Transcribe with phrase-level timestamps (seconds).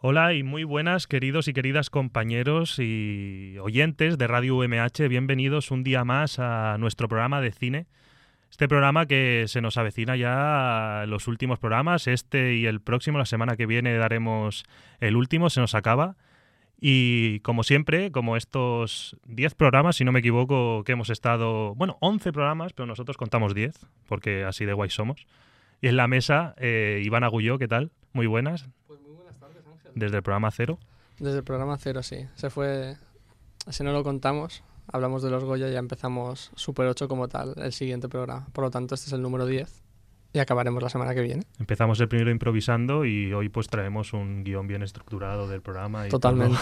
[0.00, 5.08] Hola y muy buenas queridos y queridas compañeros y oyentes de Radio UMH.
[5.08, 7.86] Bienvenidos un día más a nuestro programa de cine.
[8.48, 13.26] Este programa que se nos avecina ya los últimos programas, este y el próximo, la
[13.26, 14.62] semana que viene daremos
[15.00, 16.16] el último, se nos acaba.
[16.80, 21.98] Y como siempre, como estos 10 programas, si no me equivoco, que hemos estado, bueno,
[21.98, 23.74] 11 programas, pero nosotros contamos 10,
[24.06, 25.26] porque así de guay somos.
[25.80, 27.90] Y en la mesa, eh, Iván Agulló, ¿qué tal?
[28.12, 28.68] Muy buenas.
[28.86, 29.27] Pues muy buenas.
[29.98, 30.78] Desde el programa cero.
[31.18, 32.26] Desde el programa cero, sí.
[32.36, 32.96] Se fue,
[33.68, 37.54] si no lo contamos, hablamos de los Goya y ya empezamos Super 8 como tal,
[37.56, 38.46] el siguiente programa.
[38.52, 39.82] Por lo tanto, este es el número 10
[40.32, 41.42] y acabaremos la semana que viene.
[41.58, 46.06] Empezamos el primero improvisando y hoy pues traemos un guion bien estructurado del programa.
[46.06, 46.58] Y Totalmente.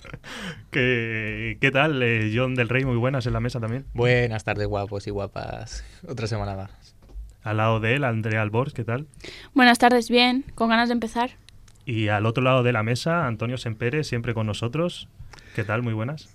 [0.70, 2.84] ¿Qué, qué tal, eh, John del Rey?
[2.84, 3.84] Muy buenas en la mesa también.
[3.92, 5.84] Buenas tardes, guapos y guapas.
[6.08, 6.94] Otra semana más.
[7.42, 9.06] Al lado de él, Andrea Albors, ¿qué tal?
[9.52, 11.32] Buenas tardes, bien, con ganas de empezar.
[11.86, 15.08] Y al otro lado de la mesa, Antonio Sempere, siempre con nosotros.
[15.54, 15.82] ¿Qué tal?
[15.82, 16.34] Muy buenas.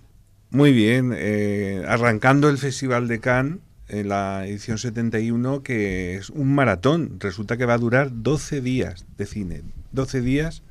[0.51, 6.53] Muy bien, eh, arrancando el Festival de Cannes en la edición 71, que es un
[6.53, 7.19] maratón.
[7.19, 9.61] Resulta que va a durar 12 días de cine.
[9.91, 10.63] 12 días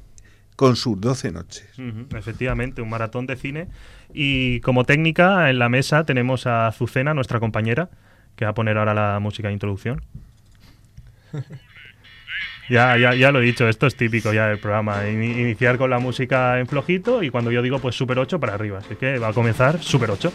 [0.57, 1.69] con sus 12 noches.
[2.17, 3.69] Efectivamente, un maratón de cine.
[4.13, 7.91] Y como técnica, en la mesa tenemos a Azucena, nuestra compañera,
[8.35, 10.03] que va a poner ahora la música de introducción.
[12.69, 15.07] Ya, ya, ya lo he dicho, esto es típico ya del programa.
[15.09, 18.55] ini- iniciar con la música en flojito y cuando yo digo pues Super 8 para
[18.55, 18.79] arriba.
[18.79, 20.33] Así que va a comenzar Super 8.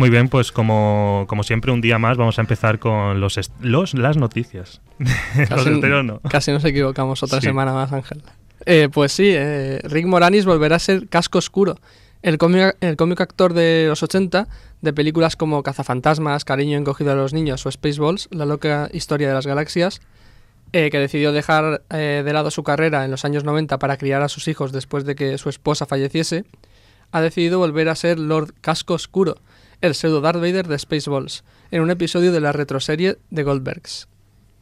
[0.00, 3.94] Muy bien, pues como, como siempre, un día más vamos a empezar con los, los
[3.94, 4.80] las noticias.
[4.98, 6.20] los Casi, estereos no.
[6.20, 7.46] casi nos equivocamos otra Sí.
[7.46, 8.22] semana más, Ángel.
[8.66, 11.76] Eh, pues sí, eh, Rick Moranis volverá a ser Casco Oscuro,
[12.22, 14.48] el cómico, el cómico actor de los 80
[14.82, 19.34] de películas como Cazafantasmas, Cariño encogido a los niños o Spaceballs, La loca historia de
[19.34, 20.00] las galaxias,
[20.72, 24.22] eh, que decidió dejar eh, de lado su carrera en los años 90 para criar
[24.22, 26.44] a sus hijos después de que su esposa falleciese,
[27.12, 29.36] ha decidido volver a ser Lord Casco Oscuro,
[29.80, 34.08] el pseudo Darth Vader de Spaceballs, en un episodio de la retroserie de Goldbergs.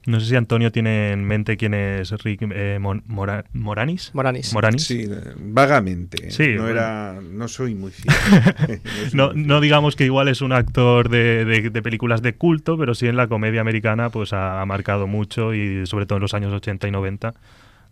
[0.06, 4.10] No sé si Antonio tiene en mente quién es Rick eh, Mon- Mora- Moranis.
[4.14, 4.54] Moranis.
[4.54, 4.84] Moranis.
[4.86, 6.30] Sí, vagamente.
[6.30, 6.68] Sí, no, bueno.
[6.78, 8.14] era, no soy muy fiel.
[9.12, 12.94] No, no digamos que igual es un actor de, de- de películas de culto, pero
[12.94, 16.32] sí en la comedia americana pues ha, ha marcado mucho y sobre todo en los
[16.32, 17.34] años 80 y 90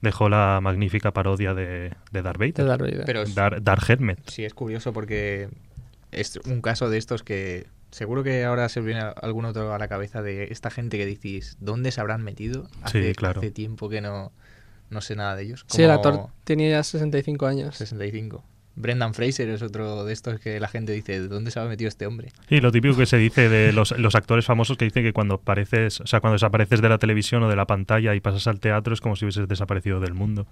[0.01, 2.55] dejó la magnífica parodia de, de Darth Vader.
[2.55, 3.03] de Darth Vader.
[3.05, 4.21] Pero es- Dar, Darth Helmet.
[4.31, 5.49] sí es curioso porque
[6.17, 9.89] es un caso de estos que seguro que ahora se viene algún otro a la
[9.89, 12.69] cabeza de esta gente que decís, ¿dónde se habrán metido?
[12.83, 13.41] Hace, Sí, claro.
[13.41, 14.33] hace tiempo que no,
[14.91, 15.65] no sé nada de ellos.
[15.69, 17.77] Sí, el actor tenía ya 65 años.
[17.77, 18.45] 65.
[18.79, 21.89] Brendan Fraser es otro de estos que la gente dice, ¿de dónde se ha metido
[21.89, 22.29] este hombre?
[22.51, 25.37] Y lo típico que se dice de los, los actores famosos que dicen que cuando
[25.37, 28.61] apareces, o sea, cuando desapareces de la televisión o de la pantalla y pasas al
[28.61, 30.47] teatro es como si hubieses desaparecido del mundo.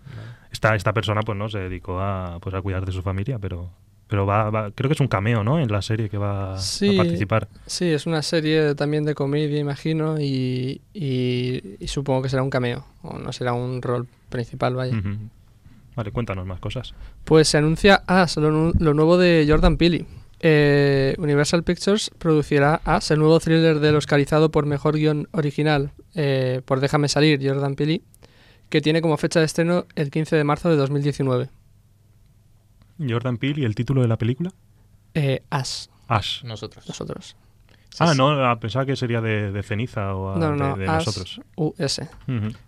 [0.51, 3.71] Esta, esta persona pues no se dedicó a, pues, a cuidar de su familia, pero,
[4.09, 5.59] pero va, va- creo que es un cameo, ¿no?
[5.59, 6.95] En la serie que va Sí.
[6.95, 7.49] a participar.
[7.67, 12.51] Sí, es una serie también de comedia, imagino, y, y- y supongo que será un
[12.51, 14.95] cameo, o no será un rol principal, vaya.
[15.97, 16.93] Vale, cuéntanos más cosas.
[17.25, 20.07] Pues se anuncia As, lo, nu- lo nuevo de Jordan Peele.
[20.47, 26.61] Eh, Universal Pictures producirá As, el nuevo thriller del Oscarizado por Mejor Guión Original eh,
[26.67, 28.03] por Déjame Salir, Jordan Peele,
[28.69, 31.49] que tiene como fecha de estreno el 15 de marzo de 2019.
[32.99, 34.53] Jordan Peele y el título de la película.
[35.15, 36.43] Eh, As, Ash.
[36.45, 36.87] Nosotros.
[36.89, 37.37] nosotros.
[38.01, 41.41] Ah, no, ah, pensaba que sería de, de ceniza o ah, No, no, de, nosotros.
[41.55, 42.01] US.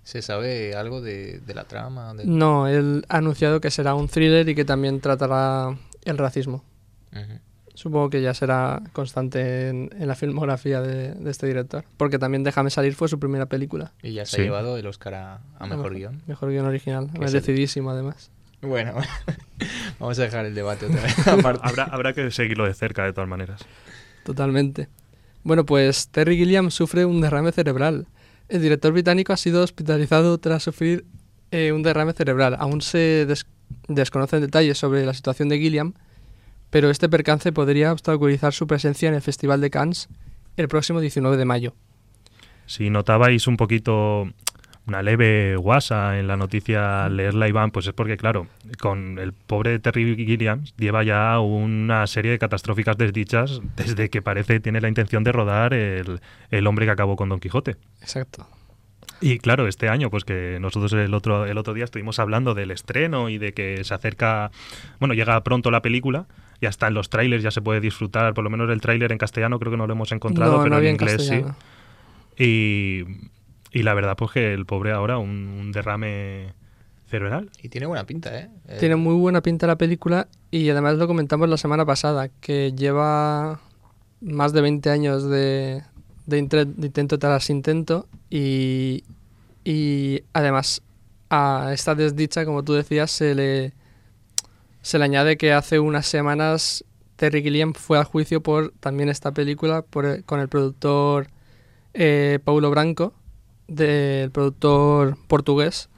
[0.05, 2.15] ¿Se sabe algo de, de la trama?
[2.15, 6.63] De- No, él ha anunciado que será un thriller y que también tratará el racismo.
[7.75, 11.85] Supongo que ya será constante en, en la filmografía de, de este director.
[11.99, 13.93] Porque también Déjame salir fue su primera película.
[14.03, 14.43] Y ya se Sí.
[14.43, 16.23] ha llevado el Oscar a, a Mejor Guión.
[16.27, 17.11] Mejor guion original.
[17.19, 18.31] Merecidísimo, además.
[18.67, 18.95] Bueno,
[19.99, 21.27] vamos a dejar el debate otra vez.
[21.29, 21.61] aparte.
[21.65, 23.61] Habrá, habrá que seguirlo de cerca, de todas maneras.
[24.25, 24.89] Totalmente.
[25.45, 28.07] Bueno, pues Terry Gilliam sufre un derrame cerebral.
[28.49, 31.05] El director británico ha sido hospitalizado tras sufrir
[31.51, 32.57] eh, un derrame cerebral.
[32.59, 33.47] Aún se des-
[33.89, 35.95] desconocen detalles sobre la situación de Gilliam,
[36.71, 40.09] pero este percance podría obstaculizar su presencia en el Festival de Cannes
[40.57, 41.75] el próximo 19 de mayo.
[42.67, 44.29] Si notabais un poquito
[44.87, 48.47] una leve guasa en la noticia leerla, Iván, pues es porque, claro,
[48.81, 54.61] con el pobre Terry Gilliam lleva ya una serie de catastróficas desdichas desde que parece
[54.61, 57.77] tiene la intención de rodar el, el hombre que acabó con Don Quijote.
[58.01, 58.47] Exacto.
[59.21, 62.71] Y claro, este año, pues que nosotros el otro, el otro día estuvimos hablando del
[62.71, 64.51] estreno y de que se acerca,
[65.01, 66.27] bueno, llega pronto la película
[66.61, 69.19] y hasta en los trailers ya se puede disfrutar, por lo menos el tráiler en
[69.19, 71.45] castellano creo que no lo hemos encontrado, no, pero no en inglés sí.
[72.39, 73.05] Y,
[73.79, 76.55] y la verdad, pues que el pobre ahora un, un derrame
[77.09, 77.51] cerebral.
[77.63, 78.49] Y tiene buena pinta, ¿eh?
[78.69, 82.73] Eh, Tiene muy buena pinta la película y además lo comentamos la semana pasada, que
[82.73, 83.61] lleva
[84.21, 85.83] más de 20 años de,
[86.27, 89.05] de, intre- de intento tras intento y,
[89.65, 90.83] y además
[91.31, 93.73] a esta desdicha, como tú decías, se le,
[94.83, 96.85] se le añade que hace unas semanas
[97.17, 101.29] Terry Gilliam fue a juicio por también esta película por, con el productor
[101.95, 103.15] eh, Paulo Branco,
[103.69, 105.89] del productor portugués,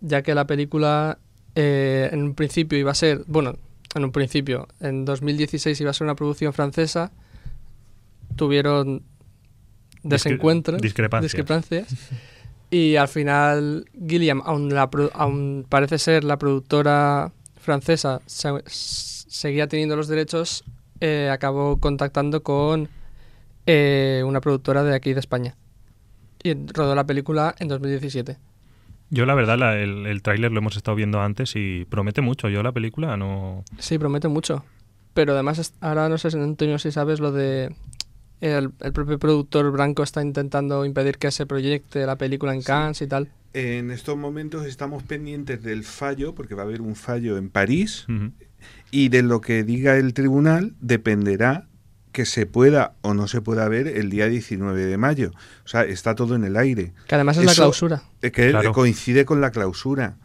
[0.00, 1.18] ya que la película
[1.54, 3.56] eh, en un principio iba a ser, bueno,
[3.94, 7.10] en un principio, en 2016 iba a ser una producción francesa,
[8.36, 9.02] tuvieron
[10.02, 11.86] desencuentros, discrepancias.
[11.86, 12.10] discrepancias,
[12.70, 19.96] y al final Gilliam, aun, la aun parece ser la productora francesa, se- seguía teniendo
[19.96, 20.64] los derechos,
[21.00, 22.88] eh, acabó contactando con
[23.66, 25.56] eh, una productora de aquí de España.
[26.50, 28.36] Y rodó la película en 2017.
[29.10, 32.48] Yo la verdad, la- el, el tráiler lo hemos estado viendo antes y promete mucho.
[32.48, 33.64] Yo la película no...
[33.78, 34.64] Sí, promete mucho.
[35.14, 37.74] Pero además, ahora no sé, Antonio, si sabes lo de.
[38.42, 43.00] El, el propio productor Branco está intentando impedir que se proyecte la película en Cannes
[43.00, 43.30] y tal.
[43.54, 48.04] En estos momentos estamos pendientes del fallo, porque va a haber un fallo en París,
[48.90, 51.66] y de lo que diga el tribunal dependerá
[52.16, 55.32] que se pueda o no se pueda ver el día 19 de mayo.
[55.66, 56.94] O sea, está todo en el aire.
[57.06, 58.04] Que además es la clausura.
[58.22, 58.72] Eh, que Claro.
[58.72, 60.16] coincide con la clausura.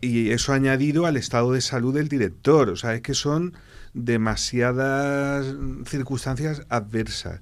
[0.00, 2.70] Y eso añadido al estado de salud del director.
[2.70, 3.52] O sea, es que son
[3.92, 5.54] demasiadas
[5.86, 7.40] circunstancias adversas.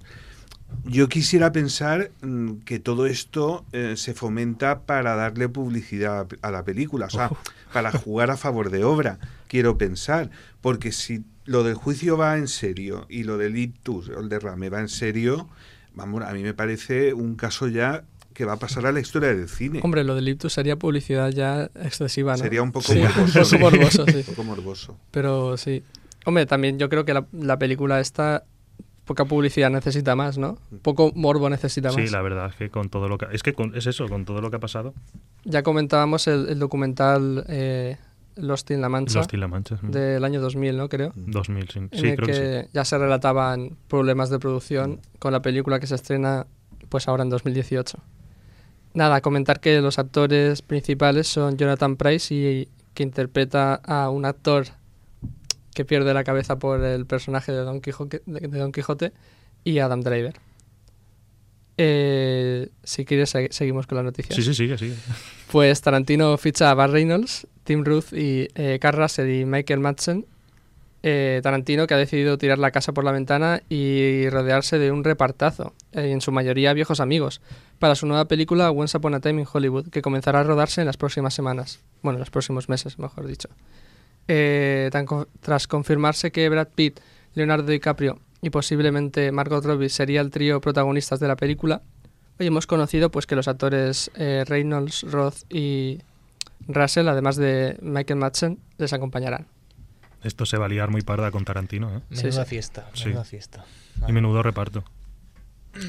[0.85, 6.65] Yo quisiera pensar mm, que todo esto eh, se fomenta para darle publicidad a la
[6.65, 7.31] película, o sea,
[7.73, 10.31] para jugar a favor de obra, quiero pensar,
[10.61, 14.81] porque si lo del juicio va en serio y lo del ictus, el derrame va
[14.81, 15.49] en serio,
[15.95, 19.35] vamos, a mí me parece un caso ya que va a pasar a la historia
[19.35, 19.81] del cine.
[19.83, 22.43] Hombre, lo del Iptus sería publicidad ya excesiva, ¿no?
[22.43, 23.41] Sería un poco Sí, morboso.
[23.43, 24.17] un poco morboso, sí.
[24.17, 24.99] Un poco morboso.
[25.11, 25.83] Pero sí.
[26.25, 28.45] Hombre, también yo creo que la, la película esta,
[29.05, 30.59] poca publicidad necesita más, ¿no?
[30.83, 31.97] Poco morbo necesita más.
[31.97, 33.27] Sí, la verdad es que con todo lo que...
[33.33, 34.95] Es que con- es eso, con todo lo que ha pasado.
[35.45, 37.97] Ya comentábamos el, el documental eh,
[38.37, 39.77] Lost in la Mancha Lost in la Mancha.
[39.83, 39.91] mm.
[39.91, 40.89] del año 2000, ¿no?
[40.89, 41.13] Creo.
[41.17, 41.79] 2000, sí.
[41.81, 42.69] en Sí, el creo que, que sí.
[42.73, 46.47] ya se relataban problemas de producción con la película que se estrena
[46.89, 47.99] pues ahora en 2018.
[48.95, 54.67] Nada, comentar que los actores principales son Jonathan Price y que interpreta a un actor
[55.75, 59.13] que pierde la cabeza por el personaje de Don Quijote, de Don Quijote
[59.65, 60.35] y Adam Driver.
[61.79, 64.35] Eh, si quieres, segui- seguimos con la noticia.
[64.37, 64.95] Sí, sí, sigue, sigue.
[65.51, 70.27] Pues Tarantino ficha a Bar Reynolds, Tim Ruth y eh, Carl Russell y Michael Madsen.
[71.05, 75.03] Eh, Tarantino que ha decidido tirar la casa por la ventana y rodearse de un
[75.03, 77.41] repartazo, eh, en su mayoría viejos amigos,
[77.81, 80.87] para su nueva película Once Upon a Time in Hollywood, que comenzará a rodarse en
[80.87, 81.81] las próximas semanas.
[82.03, 83.49] Bueno, en los próximos meses, mejor dicho.
[84.29, 85.07] Eh, tan
[85.41, 87.01] tras confirmarse que Brad Pitt,
[87.35, 91.83] Leonardo DiCaprio y posiblemente Margot Robbie sería el trío protagonistas de la película,
[92.39, 95.99] hoy hemos conocido pues que los actores eh, Reynolds, Roth y
[96.69, 99.47] Russell, además de Michael Madsen, les acompañarán.
[100.23, 102.01] Esto se va a liar muy parda con Tarantino, ¿eh?
[102.11, 102.51] Menuda sí.
[102.51, 103.07] fiesta, Sí.
[103.07, 103.65] menuda fiesta.
[104.07, 104.85] Y menudo reparto.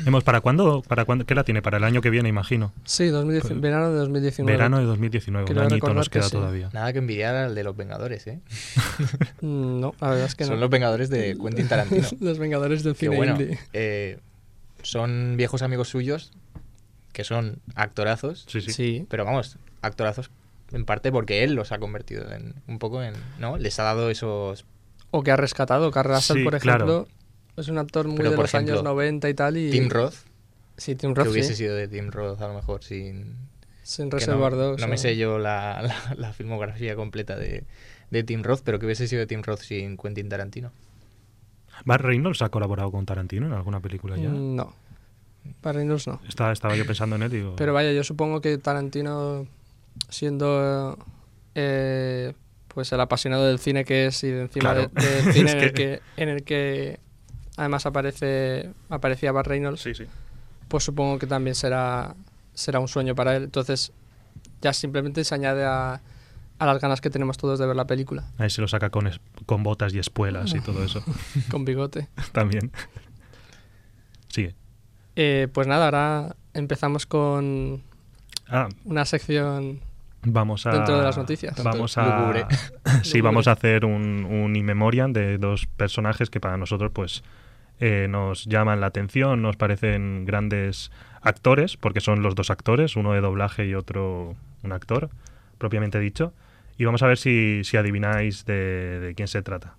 [0.06, 0.82] Hemos, ¿para cuándo?
[0.88, 1.26] ¿Para cuándo?
[1.26, 1.62] ¿Qué la tiene?
[1.62, 2.72] Para el año que viene, imagino.
[2.86, 4.52] Sí, 2010 Pues, verano de 2019.
[4.52, 5.46] Verano de 2019.
[5.46, 6.32] Creo un añito nos que queda sí.
[6.32, 6.70] todavía.
[6.74, 8.40] Nada que envidiar al de los Vengadores, ¿eh?
[9.42, 10.62] Mm, No, la verdad es que Son no.
[10.62, 12.08] los Vengadores de Quentin Tarantino.
[12.22, 13.60] Los Vengadores del que cine bueno, indie.
[13.74, 14.20] eh,
[14.84, 16.32] son viejos amigos suyos
[17.12, 18.72] que son actorazos, Sí, sí.
[18.72, 19.06] Sí.
[19.10, 20.32] pero vamos, actorazos
[20.72, 23.58] en parte porque él los ha convertido en un poco en, ¿no?
[23.58, 24.66] Les ha dado esos
[25.12, 25.92] O que ha rescatado.
[25.92, 27.08] Carl Russell, Sí, por claro.
[27.58, 29.58] Es un actor muy Pero, de los años ejemplo, 90 y tal.
[29.58, 29.72] Y...
[29.72, 30.16] Tim Roth,
[30.78, 31.56] Sí, Tim que Roth, hubiese sí.
[31.64, 33.36] sido de Tim Roth a lo mejor sin
[33.84, 34.82] Sin que Reservoir no, Dogs.
[34.82, 37.64] no me o- sé yo la, la- la filmografía completa de,
[38.10, 40.72] de Tim Roth, pero que hubiese sido de Tim Roth sin Quentin Tarantino.
[41.86, 44.30] ¿Bar Reynolds ha colaborado con Tarantino en alguna película ya?
[44.30, 44.74] Mm, No.
[45.62, 46.22] Para Reynolds no.
[46.28, 47.56] Estaba, estaba yo pensando en él digo...
[47.58, 49.46] Pero vaya, yo supongo que Tarantino,
[50.10, 50.98] siendo
[51.56, 52.34] eh,
[52.70, 54.90] pues el apasionado del cine que es y de encima Claro.
[54.94, 57.00] de- del cine en, el que- que, en el que
[57.58, 60.06] además aparece aparecía Bart Reynolds, Sí, sí.
[60.68, 62.16] pues supongo que también será
[62.54, 63.44] será un sueño para él.
[63.44, 63.92] Entonces
[64.62, 66.02] ya simplemente se añade a,
[66.60, 69.08] a las ganas que tenemos todos de ver la película Ahí se lo saca con,
[69.08, 71.04] es- con botas y espuelas y todo eso.
[71.52, 72.08] con bigote.
[72.32, 72.72] También.
[74.28, 74.56] Sigue.
[75.16, 77.82] Eh, pues nada, ahora empezamos con
[78.48, 79.80] Ah, una sección
[80.24, 80.72] vamos a.
[80.72, 81.62] Dentro de las noticias.
[81.64, 82.48] Vamos a.
[83.04, 87.24] sí, vamos a hacer un, un in memoriam de dos personajes que para nosotros, pues.
[87.86, 90.90] Eh, nos llaman la atención, nos parecen grandes
[91.22, 95.10] actores, porque son los dos actores, uno de doblaje y otro un actor,
[95.58, 96.32] propiamente dicho.
[96.78, 99.76] Y vamos a ver si, si adivináis de, de quién se trata.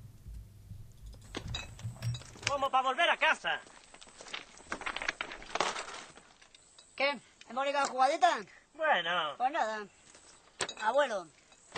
[2.47, 3.59] Como para volver a casa.
[6.95, 7.11] ¿Qué?
[7.49, 8.37] ¿Hemos ligado jugadita?
[8.75, 9.87] Bueno, Pues nada.
[10.83, 11.27] Abuelo,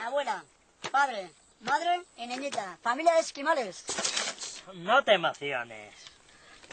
[0.05, 0.43] abuela,
[0.91, 1.31] padre,
[1.61, 2.79] madre y niñita.
[2.83, 3.85] Familia de esquimales.
[4.75, 6.16] no te emociones.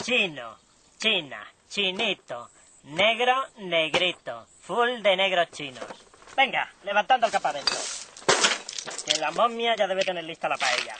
[0.03, 0.57] Chino,
[0.99, 2.49] china, chinito,
[2.83, 4.45] negro, negrito.
[4.63, 5.85] Full de negros chinos.
[6.35, 7.71] Venga, levantando el campamento.
[9.05, 10.97] Que la momia ya debe tener lista la paella.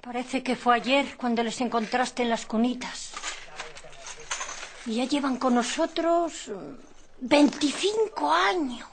[0.00, 3.12] Parece que fue ayer cuando les encontraste en las cunitas.
[4.86, 6.52] Y ya llevan con nosotros eh,
[7.20, 8.88] 25 años.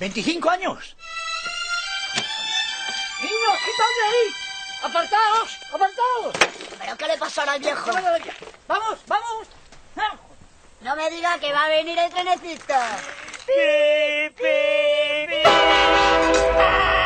[0.00, 0.96] ¿25 años?
[3.20, 4.41] ¡Niños, quitad de ahí!
[4.82, 5.58] ¡Apartaos!
[5.72, 6.34] ¡Apartaos!
[6.78, 7.90] ¿Pero qué le pasará al viejo?
[8.66, 9.48] ¡Vamos, vamos!
[10.80, 12.74] No me diga que va a venir el trenecito.
[13.46, 17.01] ¡Pi, pi, pi!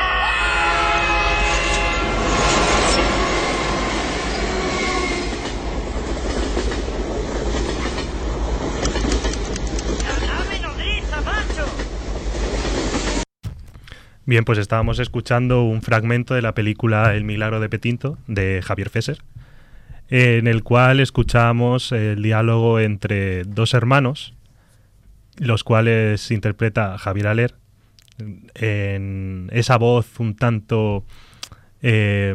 [14.29, 18.91] Bien, pues estábamos escuchando un fragmento de la película El milagro de Petinto de Javier
[18.91, 19.23] Fesser,
[20.09, 24.35] en el cual escuchamos el diálogo entre dos hermanos,
[25.37, 27.55] los cuales interpreta Javier Aler,
[28.57, 31.05] en esa voz un tanto
[31.81, 32.35] eh,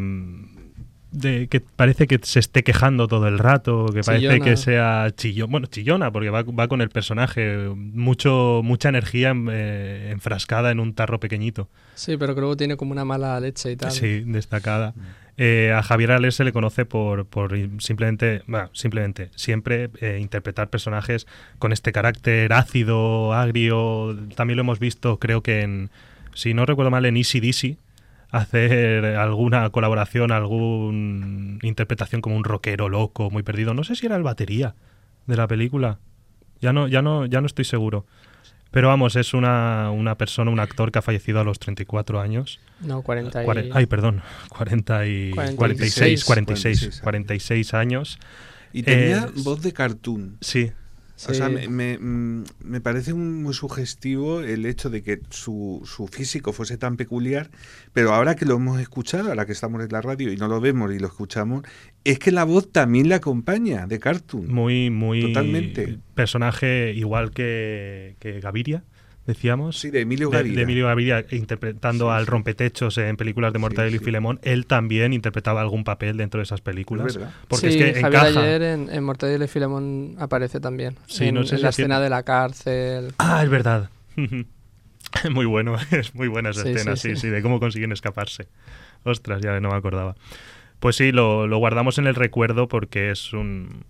[1.11, 4.45] de que parece que se esté quejando todo el rato, que parece Chillona.
[4.45, 10.09] que sea chillón, bueno, chillona, porque va, va con el personaje, mucho, mucha energía eh,
[10.11, 11.67] enfrascada en un tarro pequeñito.
[11.95, 13.91] Sí, pero que luego tiene como una mala leche y tal.
[13.91, 14.93] Sí, destacada.
[15.37, 20.69] Eh, a Javier Aler se le conoce por, por simplemente, bueno, simplemente, siempre eh, interpretar
[20.69, 21.25] personajes
[21.57, 24.17] con este carácter ácido, agrio.
[24.35, 25.89] También lo hemos visto, creo que en,
[26.33, 27.77] si no recuerdo mal, en Easy Dizzy,
[28.31, 33.73] hacer alguna colaboración, alguna interpretación como un rockero loco, muy perdido.
[33.73, 34.75] No sé si era el batería
[35.27, 35.99] de la película.
[36.61, 38.05] Ya no, ya no, ya no estoy seguro.
[38.71, 42.61] Pero vamos, es una, una persona, un actor que ha fallecido a los 34 años.
[42.79, 43.45] No, 40 y...
[43.45, 48.17] Cuare- Ay, perdón, 40 y 46, 46, 46, 46 46 años.
[48.71, 50.37] Y tenía Eh, voz de cartoon.
[50.39, 50.71] Sí,
[51.29, 56.07] O sea, me, me, mm, me parece muy sugestivo el hecho de que su, su
[56.07, 57.49] físico fuese tan peculiar,
[57.93, 60.59] pero ahora que lo hemos escuchado, ahora que estamos en la radio y no lo
[60.59, 61.63] vemos y lo escuchamos,
[62.03, 64.47] es que la voz también le acompaña de cartoon.
[64.47, 65.21] muy, muy.
[65.21, 65.99] Totalmente.
[66.15, 68.83] Personaje igual que, que Gaviria,
[69.33, 69.79] decíamos.
[69.79, 70.55] Sí, de Emilio de, Gaviria.
[70.57, 73.99] de Emilio Gaviria interpretando Sí, al rompetechos en películas de Sí, Mortadelo y.
[73.99, 74.39] Filemón.
[74.43, 77.07] Él también interpretaba algún papel dentro de esas películas.
[77.07, 77.33] Es verdad.
[77.47, 78.39] Porque sí, es que Javier encaja.
[78.41, 80.95] ayer en, en Mortadelo y Filemón aparece también.
[81.07, 83.13] Sí, en, no sé en si la es que- escena de la cárcel.
[83.17, 83.89] Ah, es verdad.
[85.31, 87.21] Muy bueno, es muy buena esa Sí, escena, sí, sí, sí.
[87.21, 88.47] sí, de cómo consiguen escaparse.
[89.03, 90.15] Ostras, ya no me acordaba.
[90.81, 93.85] Pues sí, lo, lo guardamos en el recuerdo porque es un,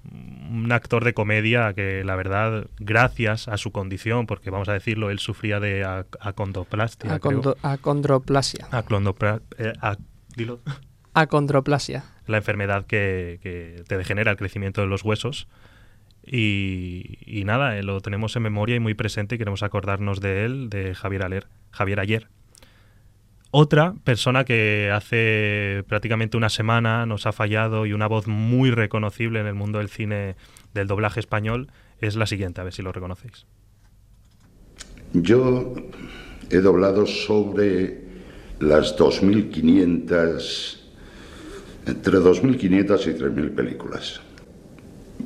[0.52, 5.10] un actor de comedia que, la verdad, gracias a su condición, porque vamos a decirlo,
[5.10, 7.14] él sufría de ac- acondoplastia.
[7.16, 8.68] Acondo- acondroplasia.
[8.72, 10.00] Aclondopla- eh, ac-
[10.36, 10.60] dilo.
[11.14, 12.04] Acondroplasia.
[12.28, 15.48] la enfermedad que, que te degenera el crecimiento de los huesos.
[16.26, 20.46] Y, y nada, eh, lo tenemos en memoria y muy presente y queremos acordarnos de
[20.46, 22.28] él, de Javier Aler, Javier Ayer.
[23.54, 29.42] Otra persona que hace prácticamente una semana nos ha fallado y una voz muy reconocible
[29.42, 30.38] en el mundo del cine
[30.74, 33.46] del doblaje español es la siguiente, a ver si lo reconocéis.
[35.12, 35.76] Yo
[36.50, 38.00] he doblado sobre
[38.62, 40.80] las 2.500,
[41.88, 44.22] entre 2.500 y 3.000 películas.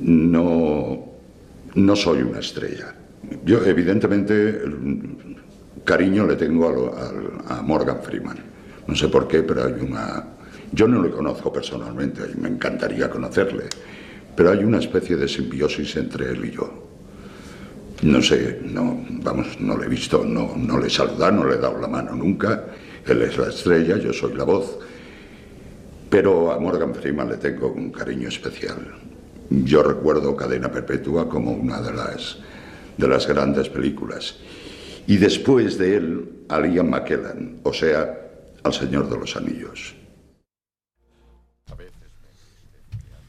[0.00, 1.12] No,
[1.76, 2.96] no soy una estrella.
[3.44, 4.62] Yo, evidentemente,
[5.86, 6.94] cariño le tengo
[7.48, 8.36] a, Morgan Freeman.
[8.86, 10.22] No sé por qué, pero hay una...
[10.72, 13.64] Yo no le conozco personalmente y me encantaría conocerle,
[14.34, 16.82] pero hay una especie de simbiosis entre él y yo.
[18.02, 21.54] No sé, no, vamos, no le he visto, no, no le he saludado, no le
[21.54, 22.66] he dado la mano nunca.
[23.06, 24.78] Él es la estrella, yo soy la voz.
[26.10, 28.76] Pero a Morgan Freeman le tengo un cariño especial.
[29.48, 32.38] Yo recuerdo Cadena Perpetua como una de las,
[32.96, 34.36] de las grandes películas.
[35.06, 38.18] Y después de él, a Liam McKellen, o sea,
[38.64, 39.94] al Señor de los Anillos.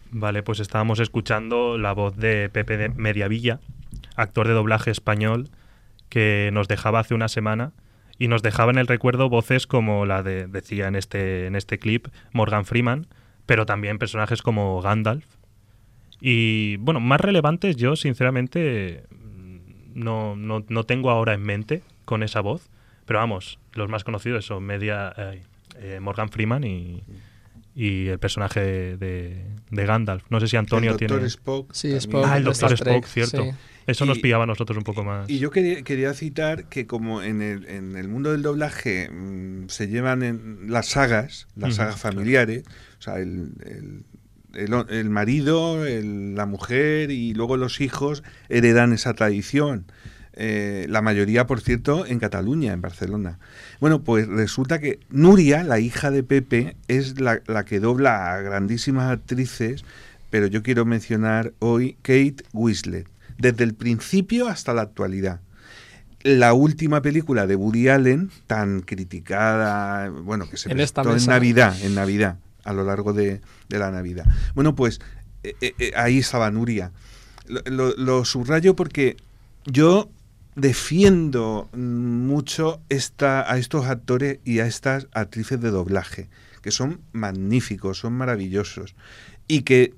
[0.10, 3.60] Vale, pues estábamos escuchando la voz de Pepe de Mediavilla,
[4.16, 5.50] actor de doblaje español,
[6.10, 7.74] que nos dejaba hace una semana
[8.18, 11.78] y nos dejaba en el recuerdo voces como la de, decía en este, en este
[11.78, 13.08] clip, Morgan Freeman,
[13.46, 15.26] pero también personajes como Gandalf.
[16.20, 19.04] Y bueno, más relevantes yo sinceramente
[19.98, 22.70] no, no, no tengo ahora en mente con esa voz,
[23.06, 25.42] pero vamos, los más conocidos son Media, eh,
[25.80, 27.04] eh, Morgan Freeman y,
[27.76, 28.60] y el personaje
[28.98, 30.24] de, de Gandalf.
[30.30, 31.28] No sé si Antonio el Doctor tiene...
[31.28, 31.74] Spock.
[31.74, 31.92] Sí.
[31.94, 32.26] Spock.
[32.28, 33.44] Ah, el Doctor Star Trek, Spock, cierto.
[33.44, 33.50] sí.
[33.88, 35.30] Eso nos pillaba a nosotros un poco más.
[35.30, 39.70] Y yo quería, quería citar que como en el, en el mundo del doblaje mm,
[39.70, 42.64] se llevan en las sagas, las sagas familiares,
[43.00, 44.04] o sea, el, el-
[44.54, 49.86] el marido, el- la mujer y luego los hijos heredan esa tradición.
[50.40, 53.40] Eh, la mayoría, por cierto, en Cataluña, en Barcelona.
[53.80, 58.42] Bueno, pues resulta que Nuria, la hija de Pepe, es la, la que dobla a
[58.42, 59.84] grandísimas actrices,
[60.30, 63.08] pero yo quiero mencionar hoy Kate Winslet,
[63.40, 65.40] desde el principio hasta la actualidad.
[66.24, 71.16] La última película de Woody Allen, tan criticada, bueno, que se En esta presentó en
[71.16, 71.32] mesa.
[71.32, 74.26] Navidad, en Navidad, a lo largo de, la Navidad.
[74.54, 75.00] Bueno, pues
[75.44, 76.92] eh, eh, eh, ahí estaba Nuria.
[77.48, 79.16] Lo, subrayo porque
[79.66, 80.10] yo
[80.56, 86.30] defiendo mucho esta, a estos actores y a estas actrices de doblaje,
[86.62, 88.96] que son magníficos, son maravillosos,
[89.48, 89.94] y que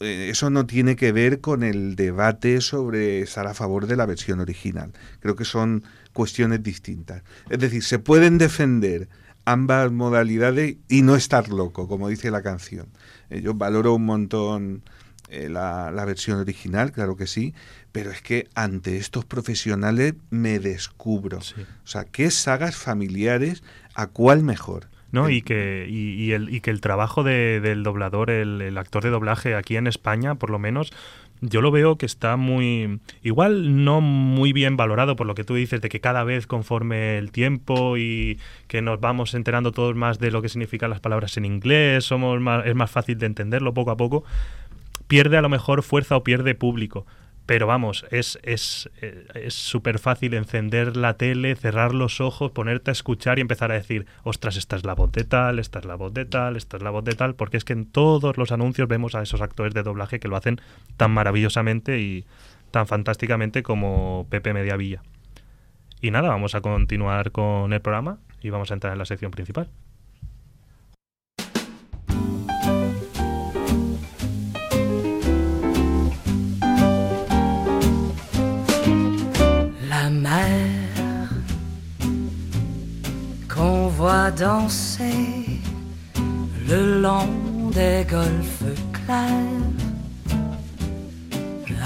[0.00, 4.40] eso no tiene que ver con el debate sobre estar a favor de la versión
[4.40, 4.92] original.
[5.20, 7.22] Creo que son cuestiones distintas.
[7.50, 9.08] Es decir, se pueden defender
[9.44, 12.86] ambas modalidades y no estar loco, como dice la canción.
[13.30, 14.82] Eh, yo valoro un montón
[15.28, 17.54] eh, la, la versión original, claro que sí,
[17.92, 21.40] pero es que ante estos profesionales me descubro.
[21.40, 21.60] Sí.
[21.62, 23.62] O sea, ¿qué sagas familiares
[23.94, 24.88] a cuál mejor?
[25.12, 25.30] ¿no?
[25.30, 29.04] Y que, y, y el, y que el trabajo de- del doblador, el, el actor
[29.04, 30.92] de doblaje aquí en España, por lo menos,
[31.48, 33.00] yo lo veo que está muy.
[33.22, 37.18] Igual no muy bien valorado por lo que tú dices, de que cada vez conforme
[37.18, 41.36] el tiempo y que nos vamos enterando todos más de lo que significan las palabras
[41.36, 44.24] en inglés, somos más, es más fácil de entenderlo poco a poco,
[45.06, 47.06] pierde a lo mejor fuerza o pierde público.
[47.46, 52.90] Pero vamos, es es eh, es súper fácil encender la tele, cerrar los ojos, ponerte
[52.90, 55.84] a escuchar y empezar a decir, ostras, esta es la voz de tal, esta es
[55.84, 58.38] la voz de tal, esta es la voz de tal, porque es que en todos
[58.38, 60.60] los anuncios vemos a esos actores de doblaje que lo hacen
[60.96, 62.24] tan maravillosamente y
[62.70, 65.02] tan fantásticamente como Pepe Mediavilla.
[66.00, 69.30] Y nada, vamos a continuar con el programa y vamos a entrar en la sección
[69.30, 69.68] principal.
[84.44, 85.58] Danser
[86.68, 87.30] le long
[87.80, 89.74] des golfes clairs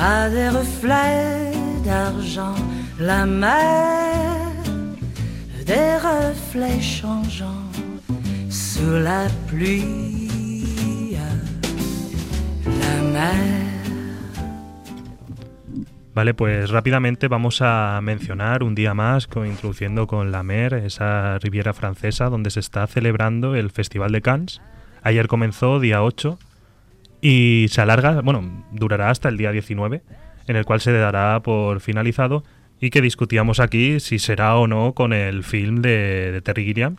[0.00, 1.52] a des reflets
[1.84, 2.60] d'argent.
[2.98, 4.52] La mer,
[5.70, 7.70] des reflets changeants
[8.50, 11.16] sous la pluie.
[12.82, 13.67] La mer.
[16.18, 21.72] Vale, pues rápidamente vamos a mencionar un día más, introduciendo con la Mer, esa riviera
[21.74, 24.60] francesa donde se está celebrando el Festival de Cannes.
[25.04, 26.36] Ayer comenzó, día 8,
[27.20, 30.02] y se alarga, bueno, durará hasta el día 19,
[30.48, 32.42] en el cual se dará por finalizado
[32.80, 36.96] y que discutíamos aquí si será o no con el film de, de Terry Gilliam,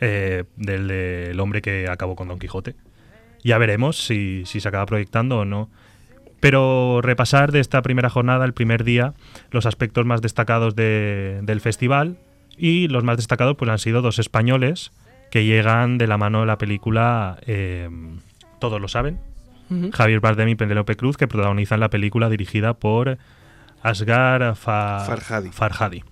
[0.00, 2.74] eh, del de El hombre que acabó con Don Quijote.
[3.44, 5.70] Ya veremos si, si se acaba proyectando o no.
[6.40, 9.14] Pero repasar de esta primera jornada, el primer día,
[9.50, 12.18] los aspectos más destacados de- del festival
[12.58, 14.92] y los más destacados pues han sido dos españoles
[15.30, 17.88] que llegan de la mano de la película eh,
[18.60, 19.18] Todos lo saben.
[19.92, 23.18] Javier Bardem y Penélope Cruz, que protagonizan la película dirigida por
[24.54, 25.50] Fa- Farhadi.
[25.50, 26.04] Farhadi.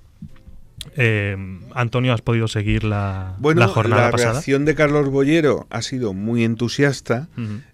[0.97, 1.37] Eh,
[1.75, 4.33] Antonio, ¿has podido seguir la, Bueno, la jornada la pasada?
[4.33, 7.29] reacción de Carlos Bollero ha sido muy entusiasta.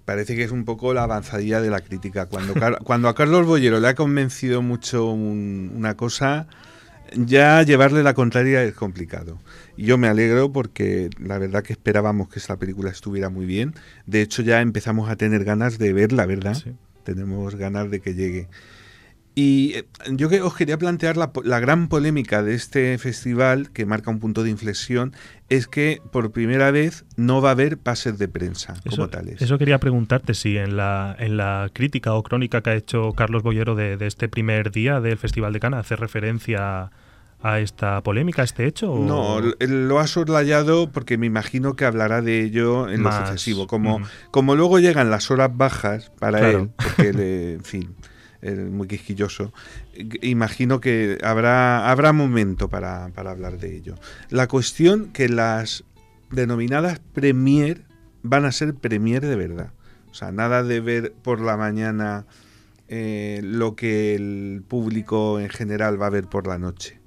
[0.04, 2.26] Parece que es un poco la avanzadilla de la crítica.
[2.26, 6.46] Cuando, cuando a Carlos Bollero le ha convencido mucho un- una cosa,
[7.14, 9.38] ya llevarle la contraria es complicado.
[9.76, 13.74] Y yo me alegro porque la verdad que esperábamos que esta película estuviera muy bien.
[14.06, 16.54] De hecho, ya empezamos a tener ganas de verla, ¿verdad?
[16.54, 16.72] Sí.
[17.04, 18.48] Tenemos ganas de que llegue.
[19.42, 23.86] Y eh, yo que os quería plantear la, la gran polémica de este festival, que
[23.86, 25.12] marca un punto de inflexión,
[25.48, 29.40] es que por primera vez no va a haber pases de prensa como tales.
[29.40, 33.42] eso quería preguntarte si en la, en la crítica o crónica que ha hecho Carlos
[33.42, 36.90] Bollero de, de este primer día del Festival de Cannes hace referencia
[37.42, 38.92] a esta polémica, a este hecho.
[38.92, 39.54] o- No, l-
[39.88, 43.66] lo ha soslayado porque me imagino que hablará de ello en Más, lo sucesivo.
[43.66, 46.58] Como, como luego llegan las horas bajas para Claro.
[46.64, 47.94] él, porque él, eh, en fin,
[48.42, 49.52] es muy quisquilloso,
[49.94, 53.94] eh, imagino que habrá, habrá momento para, para hablar de ello.
[54.30, 55.84] La cuestión que las
[56.30, 57.82] denominadas premier
[58.22, 59.72] van a ser premier de verdad.
[60.10, 62.26] O sea, nada de ver por la mañana
[62.88, 66.98] eh, lo que el público en general va a ver por la noche.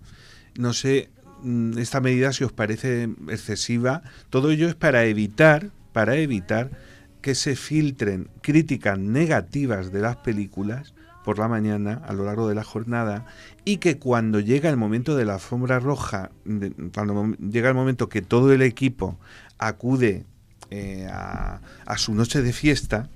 [0.58, 1.10] No sé
[1.42, 4.04] mm, esta medida si os parece excesiva.
[4.30, 6.72] Todo ello es para evitar, para evitar
[7.22, 10.93] que se filtren críticas negativas de las películas
[11.24, 13.26] por la mañana a lo largo de la jornada
[13.66, 18.10] y que cuando llega el momento de la alfombra roja, de- cuando llega el momento
[18.10, 19.18] que todo el equipo
[19.58, 20.26] acude
[20.70, 23.10] eh, a, a su noche de fiesta,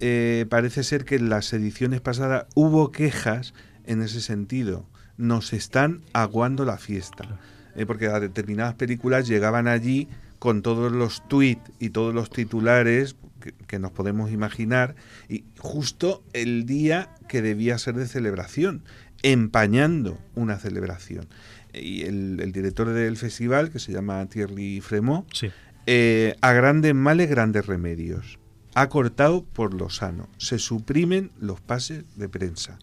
[0.00, 3.54] eh, parece ser que en las ediciones pasadas hubo quejas
[3.84, 4.86] en ese sentido.
[5.16, 7.38] Nos están aguando la fiesta.
[7.76, 13.16] Eh, porque a determinadas películas llegaban allí con todos los tweets y todos los titulares
[13.44, 14.96] que, que nos podemos imaginar,
[15.28, 18.82] y justo el día que debía ser de celebración,
[19.22, 21.26] empañando una celebración.
[21.72, 25.50] Y el, el director del festival, que se llama Thierry Fremont, Sí.
[25.86, 28.38] eh, a grandes males, grandes remedios.
[28.76, 30.28] Ha cortado por lo sano.
[30.36, 32.78] Se suprimen los pases de prensa.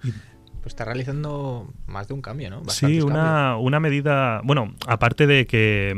[0.61, 2.57] Pues está realizando más de un cambio, ¿no?
[2.59, 5.93] Sí, Bastantes una, una medida, bueno, aparte de que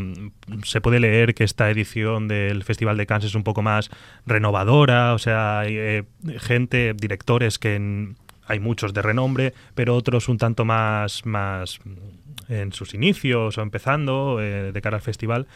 [0.48, 3.90] mm, se puede leer que esta edición del Festival de Cannes es un poco más
[4.26, 6.04] renovadora, o sea, hay eh,
[6.40, 8.16] gente, directores que en-
[8.48, 13.62] hay muchos de renombre, pero otros un tanto más, más mm, en sus inicios o
[13.62, 15.48] empezando eh, de cara al festival.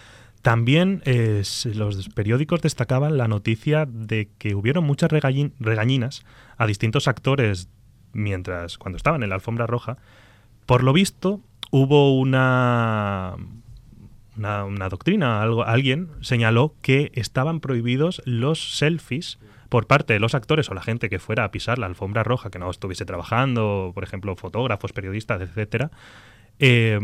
[0.42, 1.44] También eh,
[1.74, 6.24] los periódicos destacaban la noticia de que hubieron muchas regañin- regañinas
[6.58, 7.70] a distintos actores
[8.14, 9.98] mientras cuando estaban en la alfombra roja.
[10.66, 11.42] Por lo visto,
[11.72, 13.36] hubo una
[14.38, 19.40] una, doctrina, algo, alguien señaló que estaban prohibidos los selfies
[19.70, 22.50] por parte de los actores o la gente que fuera a pisar la alfombra roja,
[22.50, 25.92] que no estuviese trabajando, por ejemplo, fotógrafos, periodistas, etcétera.
[26.60, 27.00] eh,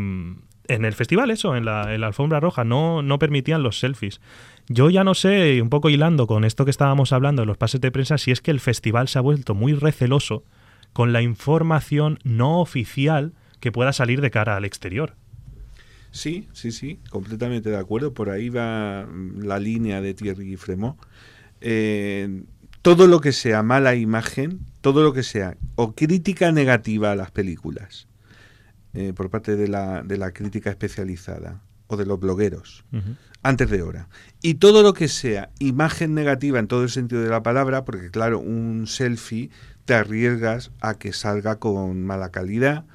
[0.69, 4.21] en el festival, eso, en la, en la alfombra roja, no, no permitían los selfies.
[4.69, 7.81] Yo ya no sé, un poco hilando con esto que estábamos hablando de los pases
[7.81, 10.45] de prensa, si es que el festival se ha vuelto muy receloso
[10.93, 15.15] con la información no oficial que pueda salir de cara al exterior.
[16.11, 18.13] Sí, sí, sí, completamente de acuerdo.
[18.13, 20.97] Por ahí va mm, la línea de Thierry Fremont.
[21.59, 22.43] Eh,
[22.83, 27.31] todo lo que sea mala imagen, todo lo que sea o crítica negativa a las
[27.31, 28.07] películas
[28.93, 32.85] eh, por parte de la, de la crítica especializada o de los blogueros,
[33.41, 34.07] antes de hora.
[34.41, 38.11] Y todo lo que sea imagen negativa en todo el sentido de la palabra, porque
[38.11, 39.49] claro, un selfie
[39.85, 42.85] te arriesgas a que salga con mala calidad.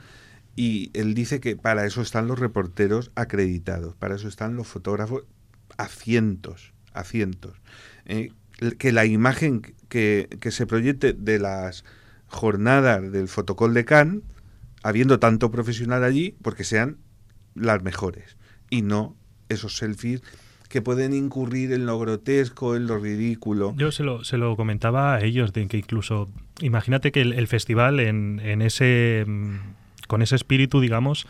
[0.57, 5.23] Y él dice que para eso están los reporteros acreditados, para eso están los fotógrafos
[5.77, 7.61] a cientos, a cientos.
[8.07, 8.33] Eh,
[8.79, 11.85] que la imagen que, que se proyecte de las
[12.27, 14.23] jornadas del fotocol de Cannes,
[14.83, 16.99] habiendo tanto profesional allí, porque sean
[17.55, 18.37] las mejores
[18.71, 19.17] y no
[19.49, 20.23] esos selfies
[20.69, 23.75] que pueden incurrir en lo grotesco, en lo ridículo.
[23.77, 26.29] Yo se lo, se lo comentaba a ellos, de que incluso,
[26.61, 29.57] imagínate que el, festival en, en ese, mm,
[30.07, 31.27] con ese espíritu, digamos,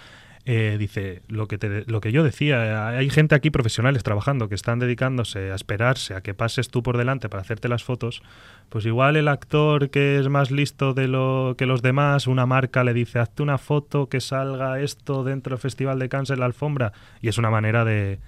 [0.50, 4.54] eh, dice lo que, te, lo que yo decía, hay gente aquí profesionales trabajando que
[4.54, 8.22] están dedicándose a esperarse a que pases tú por delante para hacerte las fotos,
[8.70, 12.82] pues igual el actor que es más listo de lo que los demás, una marca
[12.82, 16.94] le dice, hazte una foto que salga esto dentro del Festival de en la alfombra,
[17.20, 18.18] y es una manera de,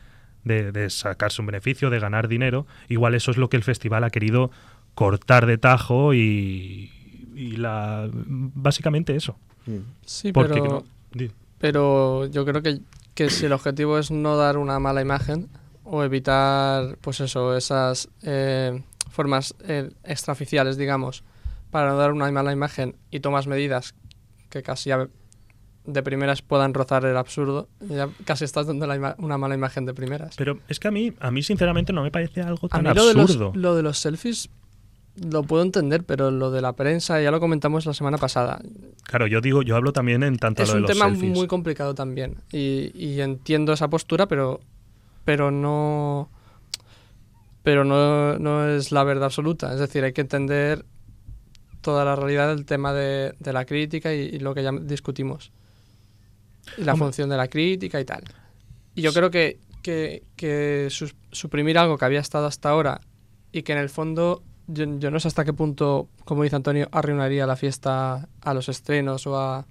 [0.44, 2.66] de, de sacarse un beneficio, de ganar dinero.
[2.88, 4.50] Igual eso es lo que el festival ha querido
[5.00, 6.90] cortar de tajo y,
[7.34, 9.38] y la básicamente eso.
[10.04, 10.84] Sí, Porque pero, no-
[11.58, 12.80] pero yo creo que,
[13.14, 15.48] que si el objetivo es no dar una mala imagen
[15.84, 21.24] o evitar, pues eso, esas eh, formas eh, extraoficiales, digamos,
[21.70, 23.94] para no dar una mala imagen y tomas medidas
[24.50, 25.08] que casi ya
[25.86, 29.86] de primeras puedan rozar el absurdo, ya casi estás dando la ima- una mala imagen
[29.86, 30.36] de primeras.
[30.36, 32.92] Pero es que a mí, a mí sinceramente no me parece algo A tan mí
[32.94, 33.52] lo de, los, absurdo.
[33.54, 34.50] lo de los selfies
[35.16, 38.60] lo puedo entender, pero lo de la prensa ya lo comentamos la semana pasada.
[39.04, 41.08] Claro, yo digo, yo hablo también en tanto a es lo de un los tema
[41.08, 41.32] selfies.
[41.34, 44.60] muy complicado también y, y entiendo esa postura, pero
[45.24, 46.30] pero no
[47.62, 49.72] pero no, no es la verdad absoluta.
[49.72, 50.84] Es decir, hay que entender
[51.82, 55.52] toda la realidad del tema de, de la crítica y, y lo que ya discutimos.
[56.78, 57.06] Y la Hombre.
[57.06, 58.22] función de la crítica y tal.
[58.94, 60.88] Y yo creo que, que,
[61.32, 63.00] suprimir algo que había estado hasta ahora
[63.52, 64.42] y que en el fondo
[64.72, 68.68] yo, yo no sé hasta qué punto, como dice Antonio, arruinaría la fiesta a los
[68.68, 69.66] estrenos o a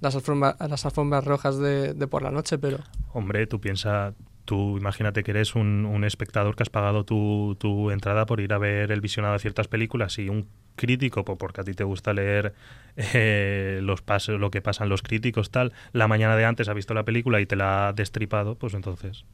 [0.00, 2.78] las, alfombra- a las alfombras rojas de, de por la noche, pero
[3.12, 7.90] Hombre, tú piensa, tú imagínate que eres un, un espectador que has pagado tu, tu
[7.90, 11.60] entrada por ir a ver el visionado de ciertas películas y un crítico, po- porque
[11.60, 12.54] a ti te gusta leer
[12.96, 16.94] eh, los pas- lo que pasan los críticos, tal, la mañana de antes ha visto
[16.94, 19.24] la película y te la ha destripado, pues entonces...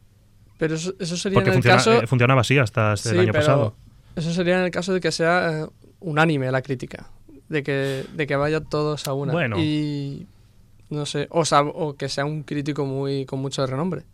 [0.58, 1.92] pero eso, eso sería Porque en el funciona- caso...
[2.02, 3.76] eh, funcionaba así hasta el año pero pasado.
[4.16, 5.66] Eso sería en el caso de que sea eh,
[6.00, 7.10] unánime la crítica,
[7.48, 9.32] de que, de que vaya todos a una.
[9.32, 9.58] Bueno.
[9.58, 10.26] Y
[10.90, 14.04] no sé, o, sea, o que sea un crítico muy con mucho renombre.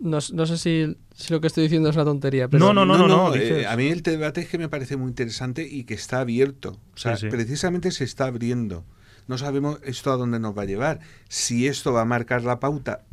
[0.00, 2.84] No, no sé si, si lo que estoy diciendo es una tontería, pero No, no,
[2.86, 5.84] no, no, no, eh, a mí el debate es que me parece muy interesante y
[5.84, 6.78] que está abierto.
[6.94, 7.30] O sea, Sí, sí.
[7.30, 8.84] precisamente se está abriendo.
[9.26, 11.00] No sabemos esto a dónde nos va a llevar.
[11.28, 13.04] Si esto va a marcar la pauta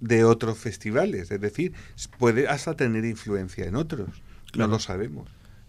[0.00, 1.74] de otros festivales, es decir,
[2.18, 4.08] puede hasta tener influencia en otros.
[4.52, 4.68] Claro.
[4.68, 5.28] No lo sabemos.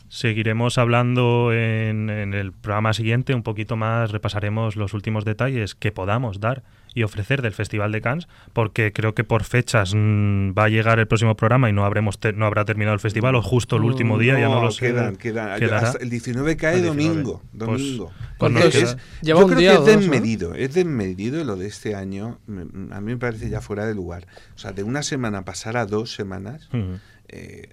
[0.10, 5.94] Seguiremos hablando en, en el programa siguiente, un poquito más repasaremos los últimos detalles que
[5.94, 6.64] podamos dar
[6.94, 11.00] y ofrecer del Festival de Cannes, porque creo que por fechas mm, va a llegar
[11.00, 13.84] el próximo programa y no habremos te- no habrá terminado el festival o justo el
[13.84, 14.88] último día, ya no lo sé.
[14.88, 15.58] Quedan, quedan.
[15.58, 15.88] quedará.
[15.88, 17.08] Hasta el 19 cae El 19.
[17.14, 17.42] domingo.
[17.58, 18.12] Pues- domingo.
[18.38, 20.00] pues es- Lleva yo un creo día que es dos, ¿no?
[20.02, 20.56] desmedido.
[20.56, 22.38] Es desmedido lo de este año.
[22.48, 22.64] me-
[22.94, 24.28] A mí me parece ya fuera de lugar.
[24.56, 26.68] O sea, de una semana pasar a dos semanas.
[27.30, 27.70] Eh,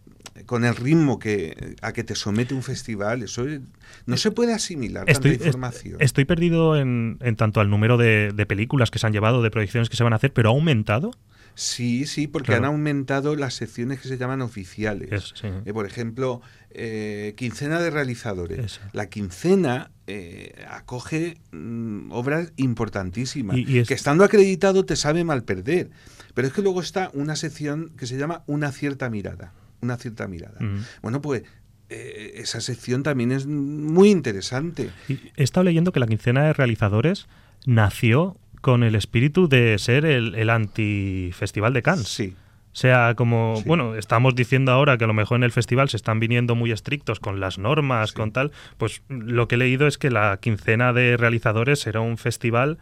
[0.49, 3.61] con el ritmo que a que te somete un festival, eso es-
[4.07, 5.95] no se puede asimilar Estoy, tanta información.
[5.97, 9.43] est- estoy perdido en, en tanto al número de, de películas que se han llevado,
[9.43, 11.11] de proyecciones que se van a hacer, pero ha aumentado.
[11.55, 12.67] Sí, sí, porque Claro.
[12.67, 15.35] han aumentado las secciones que se llaman oficiales.
[15.35, 15.49] Sí.
[15.67, 18.59] Eh, por ejemplo, eh, quincena de realizadores.
[18.59, 18.81] Eso.
[18.93, 25.25] La quincena eh, acoge mm, obras importantísimas, Y- y es- que estando acreditado te sabe
[25.25, 25.91] mal perder.
[26.33, 29.53] Pero es que luego está una sección que se llama Una cierta mirada.
[29.81, 30.59] Una cierta mirada.
[31.03, 31.43] Bueno, pues
[31.89, 34.91] eh, esa sección también es muy interesante.
[35.09, 37.27] Y he estado leyendo que la quincena de realizadores
[37.67, 42.09] nació con el espíritu de ser el, el anti-festival de Cannes.
[42.09, 42.35] Sí.
[42.73, 43.65] O sea, como, Sí.
[43.67, 46.71] bueno, estamos diciendo ahora que a lo mejor en el festival se están viniendo muy
[46.71, 48.17] estrictos con las normas, Sí.
[48.17, 52.19] con tal, pues lo que he leído es que la quincena de realizadores era un
[52.19, 52.79] festival,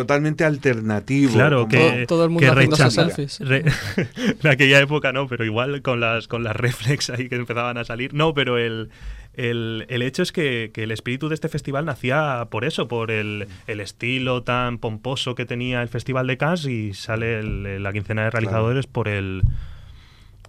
[0.00, 1.32] Totalmente alternativo.
[1.32, 3.40] claro, que, Todo- todo el mundo que rechaza- selfies.
[3.40, 3.64] re-
[4.42, 7.84] en aquella época no, pero igual con las, con las reflex ahí que empezaban a
[7.84, 8.14] salir.
[8.14, 8.90] No, pero el,
[9.34, 13.10] el, el hecho es que, que el espíritu de este festival nacía por eso, por
[13.10, 17.92] el, el estilo tan pomposo que tenía el Festival de Cannes y sale el- la
[17.92, 19.42] quincena de realizadores por el...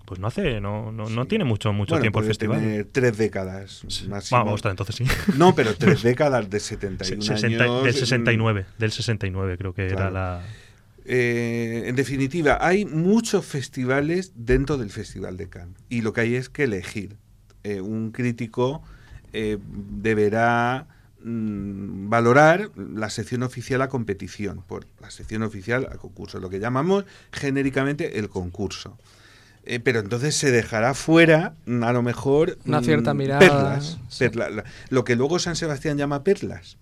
[0.08, 2.62] Pues no hace, no, no, no tiene mucho, mucho Bueno, tiempo el festival.
[2.62, 4.40] tener tres décadas máximo.
[4.40, 5.04] Vamos, ostras, entonces sí.
[5.38, 7.84] No, pero tres décadas de 71 Sesenta- años.
[7.84, 10.42] del mm, 69, del 69 creo que era la...
[11.04, 16.36] Eh, en definitiva, hay muchos festivales dentro del Festival de Cannes y lo que hay
[16.36, 17.18] es que elegir.
[17.66, 18.82] Eh, un crítico
[19.34, 19.58] eh,
[20.02, 20.88] deberá
[21.22, 26.60] mm, valorar la sección oficial a competición, por la sección oficial a concurso, lo que
[26.60, 28.98] llamamos genéricamente el concurso.
[29.70, 31.54] Eh, pero entonces se dejará fuera,
[31.84, 34.24] a lo mejor, Una cierta mm, mirada, perlas, sí.
[34.26, 36.78] perla- la- lo que luego San Sebastián llama perlas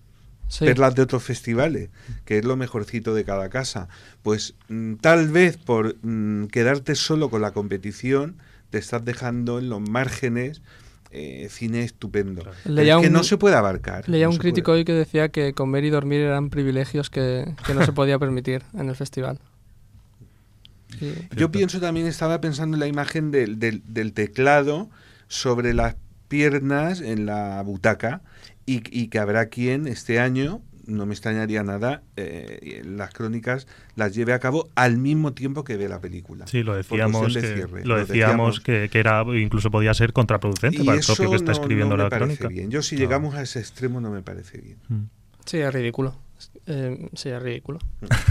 [0.48, 0.64] Sí.
[0.64, 1.88] perlas de otros festivales,
[2.24, 3.88] que es lo mejorcito de cada casa.
[4.22, 8.36] Pues mm, tal vez por mm, quedarte solo con la competición,
[8.70, 10.62] te estás dejando en los márgenes
[11.10, 12.42] eh, cine estupendo.
[12.42, 12.56] Claro.
[12.66, 14.08] Leía es que un- no se puede abarcar.
[14.08, 14.78] Leía no un crítico puede.
[14.80, 18.62] hoy que decía que comer y dormir eran privilegios que, que no se podía permitir
[18.74, 19.40] en el festival.
[21.36, 24.88] Yo pienso también, estaba pensando en la imagen del, del- del teclado
[25.28, 25.96] sobre las
[26.28, 28.22] piernas en la butaca
[28.66, 34.14] y, y que habrá quien este año, no me extrañaría nada, eh, las crónicas las
[34.14, 36.46] lleve a cabo al mismo tiempo que ve la película.
[36.46, 38.60] Sí, lo decíamos, de que, cierre, lo lo decíamos decíamos.
[38.60, 41.58] que, que era incluso podía ser contraproducente Y para el eso propio que está no-
[41.60, 42.48] escribiendo no me la parece crónica.
[42.48, 42.70] bien.
[42.70, 43.00] Yo si No.
[43.00, 44.76] llegamos a ese extremo no me parece bien.
[44.88, 45.04] Mm.
[45.46, 46.14] Sí, es ridículo.
[46.66, 47.78] Eh, sí, es ridículo.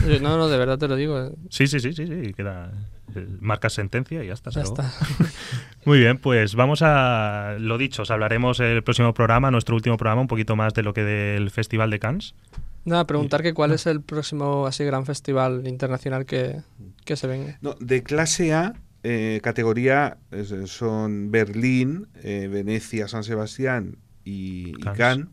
[0.06, 1.20] Eh, No, no, de verdad te lo digo.
[1.20, 2.72] eh, Sí, sí, sí, sí, sí, queda
[3.16, 4.52] eh, marcas sentencia y ya está.
[4.52, 4.92] Ya está.
[5.86, 10.22] Muy bien, pues vamos a lo dicho, os hablaremos el próximo programa, nuestro último programa,
[10.22, 12.36] un poquito más de lo que del Festival de Cannes.
[12.84, 16.62] Nada, preguntar que cuál es el próximo así gran festival internacional que,
[17.06, 17.58] que se venga.
[17.62, 20.18] No, de clase A, eh, categoría
[20.66, 24.98] son Berlín, eh, Venecia, San Sebastián y, y Cannes.
[24.98, 25.28] Cannes.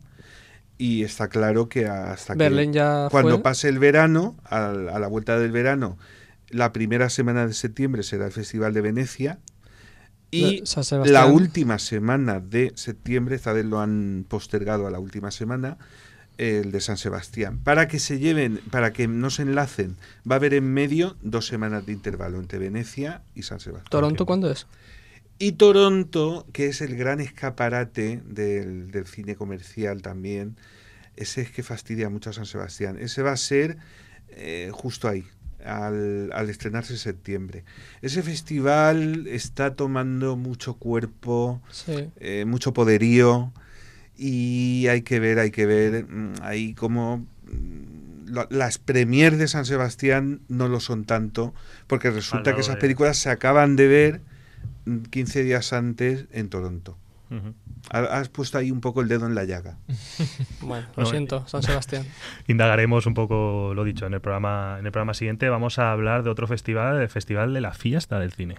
[0.77, 3.43] Y está claro que hasta Berlín que ya cuando fue.
[3.43, 5.97] pase el verano, al- a, la vuelta del verano,
[6.49, 9.39] la primera semana de septiembre será el Festival de Venecia
[10.31, 10.63] Y
[11.05, 15.77] la última semana de septiembre, esta vez lo han postergado a la última semana,
[16.39, 17.59] el de San Sebastián.
[17.63, 19.95] Para que se lleven, para que no se enlacen,
[20.29, 23.89] va a haber en medio dos semanas de intervalo entre Venecia y San Sebastián.
[23.91, 24.65] ¿Toronto cuándo es?
[25.39, 30.55] Y Toronto, que es el gran escaparate del, del cine comercial también,
[31.15, 32.97] ese es que fastidia mucho a San Sebastián.
[32.99, 33.77] Ese va a ser
[34.29, 35.25] eh, justo ahí,
[35.65, 37.63] al, al estrenarse en septiembre.
[38.01, 42.09] Ese festival está tomando mucho cuerpo, Sí.
[42.17, 43.51] eh, mucho poderío
[44.17, 47.17] y hay que ver, hay que ver mm, ahí como
[47.51, 51.53] mm, la- las premier de San Sebastián no lo son tanto
[51.87, 54.21] porque resulta que esas películas se acaban de ver
[55.09, 56.97] 15 días antes en Toronto.
[57.89, 59.77] Has puesto ahí un poco el dedo en la llaga.
[60.61, 62.05] Bueno, lo No, siento, San Sebastián.
[62.47, 66.23] Indagaremos un poco, lo dicho, en el programa, en el programa siguiente vamos a hablar
[66.23, 68.55] de otro festival, el Festival de la Fiesta del Cine.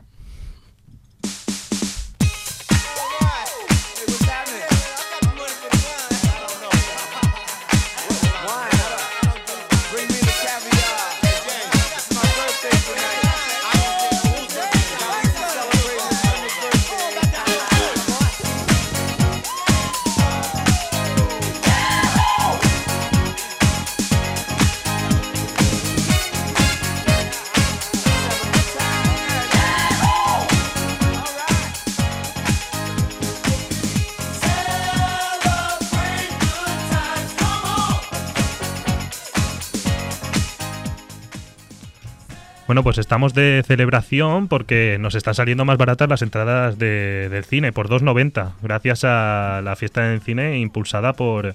[42.85, 47.73] Pues estamos de celebración porque nos están saliendo más baratas las entradas de- del cine
[47.73, 51.55] por 2,90 gracias a la fiesta del cine impulsada por,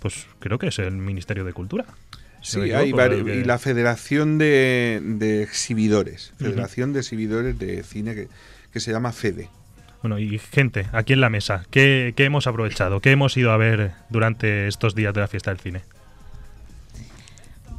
[0.00, 1.84] pues creo que es el Ministerio de Cultura.
[2.40, 6.32] Sí, hay equivoco, que- y la Federación de, de Exhibidores.
[6.38, 8.28] Federación de Exhibidores de Cine que,
[8.72, 9.48] que se llama FEDE.
[10.02, 13.00] Bueno, y gente, aquí en la mesa, ¿qué, qué hemos aprovechado?
[13.00, 15.80] ¿Qué hemos ido a ver durante estos días de la fiesta del cine?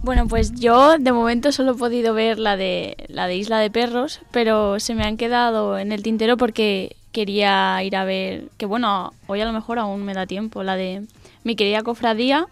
[0.05, 3.71] Bueno, pues yo de momento solo he podido ver la de la de Isla de
[3.71, 8.67] Perros, pero se me han quedado en el tintero porque quería ir a ver, que
[8.67, 11.01] bueno, hoy a lo mejor aún me da tiempo, la de
[11.43, 12.45] mi querida cofradía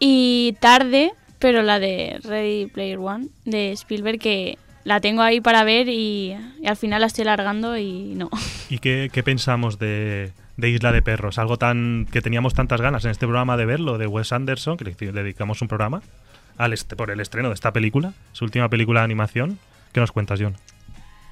[0.00, 5.62] y tarde, pero la de Ready Player One de Spielberg que la tengo ahí para
[5.62, 8.30] ver y, y al final la estoy largando y no.
[8.68, 11.38] ¿Y qué, qué pensamos de, de Isla de Perros?
[11.38, 14.84] Algo tan que teníamos tantas ganas en este programa de verlo, de Wes Anderson, que
[14.84, 16.02] le dedicamos un programa
[16.58, 19.58] al este, por el estreno de esta película, su última película de animación.
[19.92, 20.56] ¿Qué nos cuentas, John?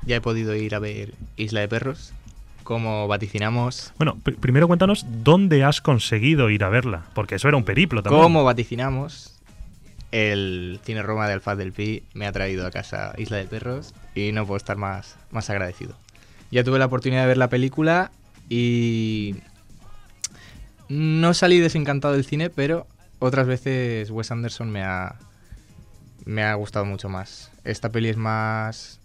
[0.05, 2.13] Ya he podido ir a ver Isla de Perros.
[2.65, 3.93] Como vaticinamos.
[3.99, 8.03] Bueno, pr- primero cuéntanos dónde has conseguido ir a verla, porque eso era un periplo
[8.05, 8.23] también.
[8.23, 9.35] Como vaticinamos,
[10.13, 13.95] el Cine Roma de Alfaz del Pi me ha traído a casa Isla de Perros
[14.15, 15.97] y no puedo estar más, más agradecido.
[16.53, 18.13] Ya tuve la oportunidad de ver la película
[18.49, 19.35] y
[20.89, 22.87] no salí desencantado del cine, pero
[23.23, 25.17] otras veces Wes Anderson me ha,
[26.25, 27.51] me ha gustado mucho más.
[27.65, 29.01] Esta peli es más,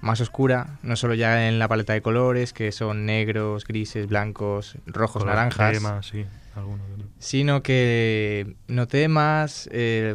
[0.00, 4.76] más oscura, no solo ya en la paleta de colores, que son negros, grises, blancos,
[4.86, 6.24] rojos, Color naranjas crema, sí,
[6.56, 7.06] alguno que otro.
[7.18, 10.14] sino que noté más eh,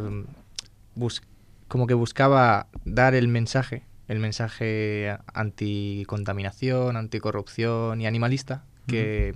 [0.94, 1.22] bus-
[1.68, 9.34] como que buscaba dar el mensaje, el mensaje anticontaminación, anticorrupción y animalista, que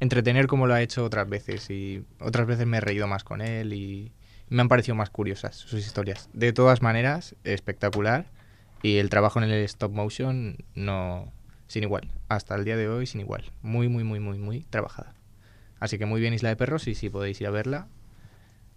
[0.00, 3.40] entretener como lo ha hecho otras veces y otras veces me he reído más con
[3.40, 4.12] él y
[4.48, 6.28] me han parecido más curiosas sus historias.
[6.32, 8.26] De todas maneras, espectacular
[8.82, 11.32] y el trabajo en el stop motion no
[11.66, 15.14] sin igual, hasta el día de hoy sin igual, muy muy muy muy muy trabajada.
[15.80, 17.88] Así que muy bien Isla de Perros y si podéis ir a verla,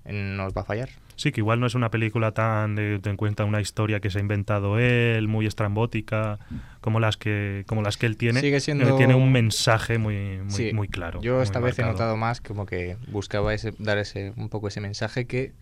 [0.05, 0.89] eh, no os va a fallar.
[1.15, 4.17] Sí, que igual no es una película tan de te cuenta una historia que se
[4.17, 6.39] ha inventado él, muy estrambótica,
[6.79, 8.39] como las que como las que él tiene.
[8.41, 11.21] Sigue siendo- Tiene un mensaje muy muy, Sí, muy claro.
[11.21, 14.67] Yo muy esta vez he notado más como que buscaba ese, dar ese, un poco
[14.69, 15.53] ese mensaje que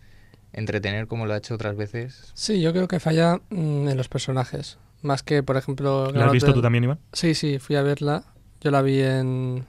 [0.52, 2.32] entretener como lo ha hecho otras veces.
[2.34, 4.78] Sí, yo creo que falla mm, en los personajes.
[5.02, 6.10] Más que, por ejemplo...
[6.12, 6.98] ¿La has visto Hotel- tú también, Iván?
[7.12, 8.24] Sí, sí, fui a verla.
[8.60, 9.64] Yo la vi en...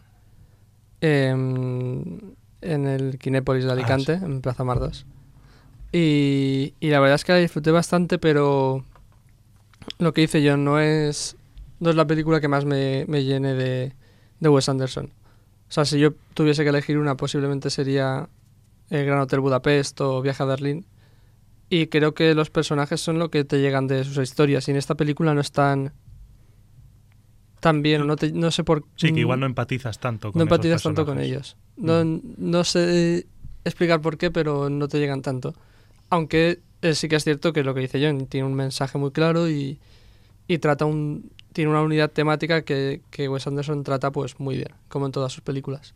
[1.02, 5.05] En, en el Kinépolis de Alicante, en Plaza Mar 2.
[5.91, 8.86] Y, y la verdad es que la disfruté bastante, pero
[9.97, 11.36] lo que hice yo no es,
[11.80, 13.93] no es la película que más me, me llene de,
[14.39, 15.12] de Wes Anderson.
[15.70, 18.30] O sea, si yo tuviese que elegir una, posiblemente sería
[18.89, 20.86] El Gran Hotel Budapest o Viaje a Berlín.
[21.70, 24.68] Y creo que los personajes son lo que te llegan de sus historias.
[24.68, 25.93] Y en esta película no están
[27.64, 30.51] o no, te- no sé por Sí, que igual no empatizas tanto con no esos
[30.55, 31.18] empatizas tanto con.
[31.18, 31.22] Mm.
[31.22, 31.57] ellos.
[31.78, 33.28] No, no sé
[33.64, 35.53] explicar por qué, pero no te llegan tanto.
[36.09, 39.12] Aunque eh, sí que es cierto que lo que dice John tiene un mensaje muy
[39.12, 39.80] claro y,
[40.47, 44.70] y trata un, tiene una unidad temática que, que Wes Anderson trata pues muy bien,
[44.89, 45.93] como en todas sus películas.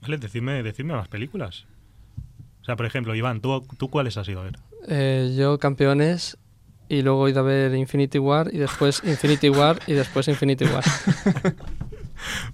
[0.00, 1.66] Vale, decidme, decidme más películas.
[2.62, 4.58] O sea, por ejemplo, Iván, ¿tú, tú cuáles has ido a ver?
[4.88, 6.38] Eh, yo campeones
[6.88, 10.64] y luego he ido a ver Infinity War y después Infinity War y después Infinity
[10.64, 10.84] War.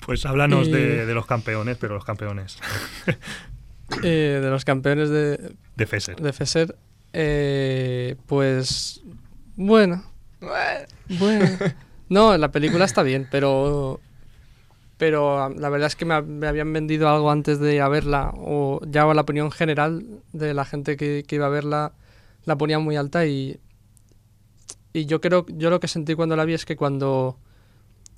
[0.05, 2.59] Pues háblanos Y- de, de los campeones, pero los campeones.
[4.03, 6.16] Eh, de los campeones de, De Fesser.
[6.16, 6.76] de Fesser,
[7.12, 9.03] eh, pues
[9.57, 10.03] bueno,
[11.18, 11.47] bueno.
[12.09, 14.01] No, la película está bien, pero
[14.97, 17.89] pero ah, la verdad es que me, me habían vendido algo antes de ir a
[17.89, 21.93] verla o ya la opinión general de la gente que, que iba a verla
[22.45, 23.59] la ponía muy alta y
[24.95, 27.36] y yo creo yo lo que sentí cuando la vi es que cuando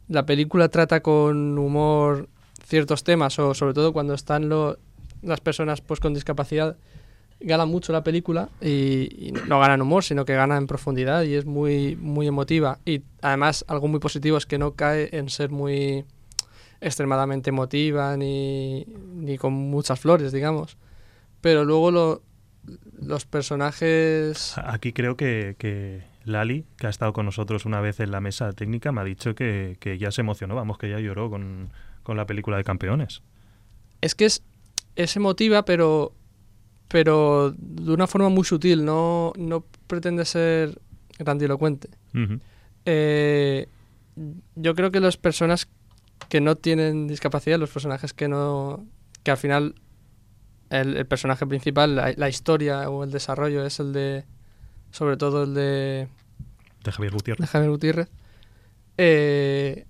[0.08, 2.28] la película trata con humor
[2.64, 4.78] ciertos temas o sobre todo cuando están lo-
[5.22, 6.76] las personas pues con discapacidad
[7.40, 11.34] gana mucho la película y, no gana en humor, sino que gana en profundidad y
[11.34, 12.78] es muy, muy emotiva.
[12.86, 16.04] Y además, algo muy positivo es que no cae en ser muy
[16.80, 20.76] extremadamente emotiva ni, ni con muchas flores, digamos.
[21.42, 22.22] Pero luego lo-
[23.00, 24.54] los personajes...
[24.64, 25.56] Aquí creo que
[26.26, 29.34] Lali, que ha estado con nosotros una vez en la mesa técnica, me ha dicho
[29.34, 31.70] que, que ya se emocionó, vamos, que ya lloró con,
[32.02, 33.22] con la película de campeones.
[34.00, 34.42] Es que es,
[34.96, 36.12] es emotiva, pero,
[36.88, 40.78] pero de una forma muy sutil, no, no pretende ser
[41.18, 41.88] grandilocuente.
[42.14, 42.40] Ujú.
[42.84, 43.68] Eh,
[44.54, 45.68] yo creo que las personas
[46.28, 48.84] que no tienen discapacidad, los personajes que no.
[49.22, 49.74] que al final
[50.70, 54.24] el, el personaje principal, la, la historia o el desarrollo es el de.
[54.96, 56.08] Sobre todo el de,
[56.82, 57.50] De Javier de Gutiérrez.
[57.50, 58.08] Javier Gutiérrez.
[58.96, 59.86] eh,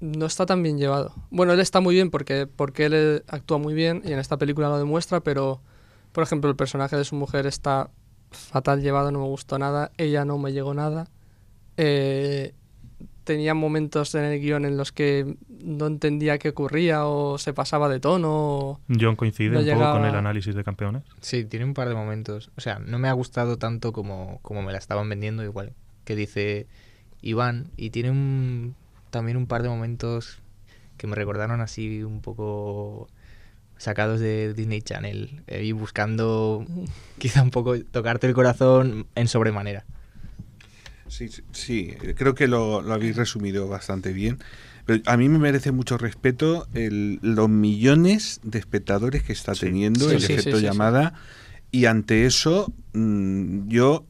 [0.00, 1.12] no está tan bien llevado.
[1.30, 4.36] Bueno, él está muy bien porque, porque él eh, actúa muy bien y en esta
[4.38, 5.60] película lo demuestra, pero
[6.12, 7.90] por ejemplo el personaje de su mujer está
[8.30, 11.08] fatal llevado, no me gustó nada, ella no me llegó nada.
[11.76, 12.54] Eh,
[13.28, 17.88] tenía momentos en el guion en los que no entendía qué ocurría o se pasaba
[17.90, 18.30] de tono.
[18.32, 21.02] o- John coincide No un poco con el análisis de campeones.
[21.20, 22.50] Sí, tiene un par de momentos.
[22.56, 25.74] O sea, no me ha gustado tanto como, como me la estaban vendiendo, igual
[26.06, 26.66] que dice
[27.20, 27.66] Iván.
[27.76, 28.74] Y tiene un,
[29.10, 30.38] también un par de momentos
[30.96, 33.08] que me recordaron así un poco
[33.76, 35.42] sacados de Disney Channel.
[35.48, 36.64] eh, y buscando
[37.18, 39.84] quizá un poco tocarte el corazón en sobremanera.
[41.08, 44.38] Sí, sí, creo que lo, lo habéis resumido bastante bien.
[44.86, 50.08] Pero a mí me merece mucho respeto el- los millones de espectadores que está teniendo
[50.08, 51.14] Sí, el sí, efecto llamada.
[51.70, 54.06] Y ante eso, mm, yo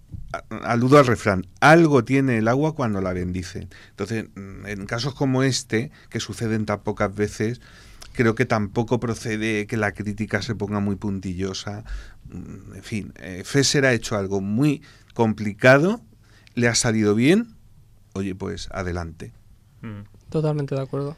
[0.63, 3.67] aludo al refrán, algo tiene el agua cuando la bendice.
[3.91, 7.61] Entonces, mm, en casos como este, que suceden tan pocas veces,
[8.13, 11.85] creo que tampoco procede que la crítica se ponga muy puntillosa.
[12.31, 14.83] Mm, En fin, eh, Fesser ha hecho algo muy
[15.15, 16.01] complicado,
[16.59, 17.55] le ha salido bien,
[18.15, 19.33] oye, pues adelante.
[19.83, 20.03] Mm.
[20.29, 21.17] Totalmente de acuerdo.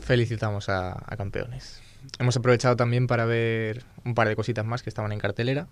[0.00, 1.80] Felicitamos a, a campeones.
[2.18, 5.68] Hemos aprovechado también para ver un par de cositas más que estaban en cartelera.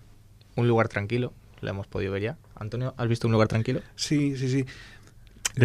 [0.55, 2.37] Un lugar tranquilo, lo hemos podido ver ya.
[2.55, 3.81] Antonio, ¿has visto un lugar tranquilo?
[3.95, 4.65] Sí, sí, sí.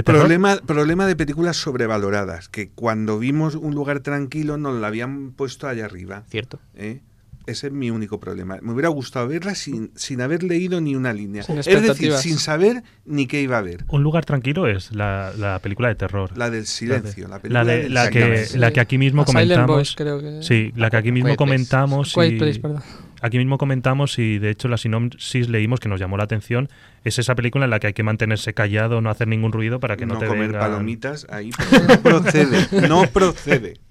[0.03, 5.68] Problema, problema de películas sobrevaloradas, que cuando vimos un lugar tranquilo nos la habían puesto
[5.68, 6.24] allá arriba.
[6.28, 6.59] Cierto.
[6.74, 7.01] ¿eh?
[7.47, 8.59] Ese es mi único problema.
[8.61, 11.44] Me hubiera gustado verla sin, sin haber leído ni una línea.
[11.44, 13.84] Sin es decir, sin saber ni qué iba a ver.
[13.88, 16.36] Un lugar tranquilo es la, la película de terror.
[16.36, 19.24] La del silencio, la La, película de, del la, que, la que aquí mismo A
[19.26, 19.68] comentamos.
[19.76, 21.51] Voice, creo que- Sí, la que aquí mismo Quiet Place.
[21.51, 22.12] comentamos.
[22.14, 22.82] Quiet y- Place, perdón.
[23.22, 26.68] Aquí mismo comentamos y de hecho la sinopsis leímos que nos llamó la atención.
[27.05, 29.97] Es esa película en la que hay que mantenerse callado, no hacer ningún ruido para
[29.97, 31.51] que no, no te comer vengan- palomitas ahí
[31.88, 33.74] no procede, no procede.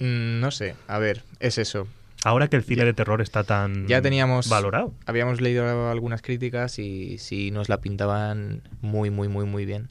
[0.00, 1.86] Mm, no sé, a ver, es eso.
[2.24, 4.94] Ahora que el cine de terror está tan Ya teníamos valorado.
[5.04, 9.90] Habíamos leído algunas críticas y sí nos la pintaban muy, muy, muy, muy bien.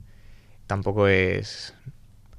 [0.65, 1.75] Tampoco es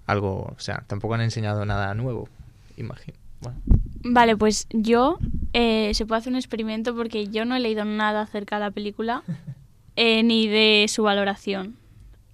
[0.07, 2.29] algo, o sea, tampoco han enseñado nada nuevo,
[2.77, 3.17] imagino.
[3.41, 3.59] Bueno,
[4.03, 5.19] Vale, pues yo
[5.53, 8.71] eh, se puede hacer un experimento porque yo no he leído nada acerca de la
[8.73, 9.23] película
[9.97, 11.77] eh, ni de su valoración.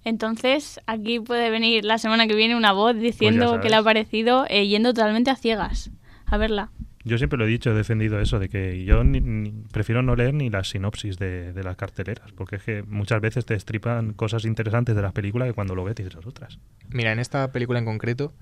[0.03, 3.61] Entonces, aquí puede venir la semana que viene una voz diciendo sabes.
[3.61, 5.91] que le ha parecido eh, yendo totalmente a ciegas
[6.25, 6.71] a verla.
[7.03, 10.15] Yo siempre lo he dicho, he defendido eso, de que yo ni- ni- prefiero no
[10.15, 14.13] leer ni las sinopsis de, de las carteleras, porque es que muchas veces te estripan
[14.13, 16.59] cosas interesantes de las películas que cuando lo ves dices otras.
[16.89, 18.33] mira, en esta película en concreto,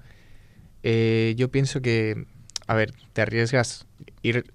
[0.83, 2.25] eh, yo pienso que,
[2.67, 3.87] a ver, te arriesgas
[4.21, 4.51] ir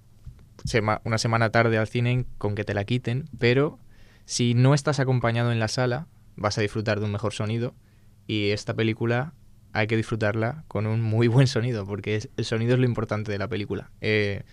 [1.03, 3.77] una semana tarde al cine con que te la quiten, pero
[4.25, 7.75] si no estás acompañado en la sala, vas a disfrutar de un mejor sonido
[8.27, 9.33] y esta película
[9.75, 13.31] hay que disfrutarla con un muy buen sonido, porque es- el sonido es lo importante
[13.31, 13.91] de la película.
[14.01, 14.43] Eh,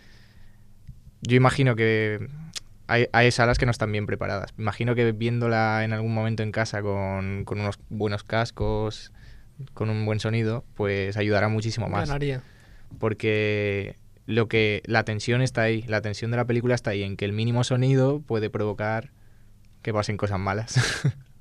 [1.22, 2.26] yo imagino que
[2.88, 4.52] hay, hay salas que no están bien preparadas.
[4.58, 9.12] Imagino que viéndola en algún momento en casa con, con unos buenos cascos,
[9.74, 12.08] con un buen sonido, pues ayudará muchísimo más.
[12.08, 12.42] Ganaría.
[12.98, 13.96] Porque
[14.26, 17.24] lo que la tensión está ahí, la tensión de la película está ahí, en que
[17.24, 19.10] el mínimo sonido puede provocar
[19.82, 20.74] que pasen cosas malas.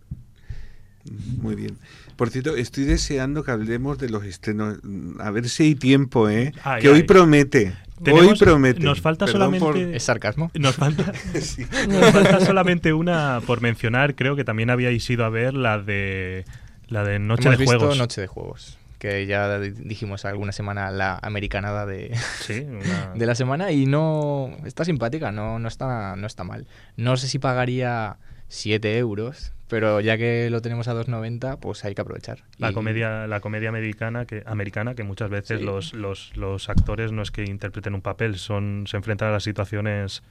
[1.41, 1.78] Muy bien.
[2.16, 4.78] Por cierto, estoy deseando que hablemos de los estrenos.
[5.20, 6.54] A ver si hay tiempo, ¿eh?
[6.64, 7.74] Ay, que hoy promete.
[8.12, 8.80] Hoy promete.
[8.80, 9.97] Nos falta Perdón por- solamente.
[9.97, 10.52] ¿Es sarcasmo?
[10.56, 11.66] Nos falta, Sí.
[11.88, 14.16] nos falta solamente una por mencionar.
[14.16, 16.45] Creo que también habíais ido a ver la de
[16.88, 17.97] la de Noche Hemos de visto Juegos.
[17.97, 23.26] Noche de Juegos, que ya di- dijimos alguna semana la americanada de, Sí, una- de
[23.26, 26.66] la semana y no está simpática, no, no, está, no está mal.
[26.97, 28.18] No sé si pagaría
[28.52, 32.43] 7 euros, pero ya que lo tenemos a 2,90, pues hay que aprovechar.
[32.58, 35.66] La Y- comedia, la comedia americana que, americana que muchas veces Sí.
[35.66, 39.43] los, los, los actores no es que interpreten un papel, son se enfrentan a las
[39.43, 40.22] situaciones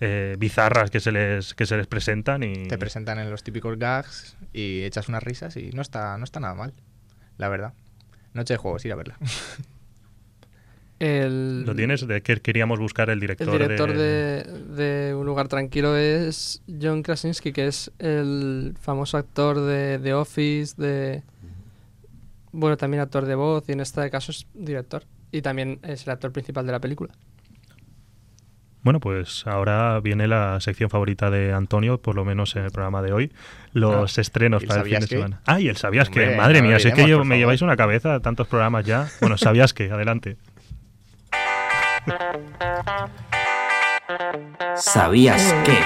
[0.00, 3.78] eh, bizarras que se les que se les presentan y Te presentan en los típicos
[3.78, 6.72] gags y echas unas risas y no está, no está nada mal,
[7.38, 7.74] la verdad.
[8.34, 9.16] Noche de Juegos, ir a verla.
[11.00, 15.26] El, lo tienes de que queríamos buscar el director, El director de, de, de Un
[15.26, 21.22] lugar tranquilo es John Krasinski, que es el famoso actor de The Office, de...
[22.50, 25.04] Bueno, también actor de voz y en este caso es director.
[25.30, 27.12] Y también es el actor principal de la película.
[28.82, 33.02] Bueno, pues ahora viene la sección favorita de Antonio, por lo menos en el programa
[33.02, 33.32] de hoy,
[33.72, 35.16] los Ah, estrenos ¿y el para el fin de sabías qué?
[35.16, 35.40] semana.
[35.46, 37.76] Ah, y el sabías que, madre no mía, si es que yo- me lleváis una
[37.76, 39.06] cabeza, tantos programas ya.
[39.20, 40.36] Bueno, sabías que, adelante.
[44.76, 45.78] ¿Sabías que?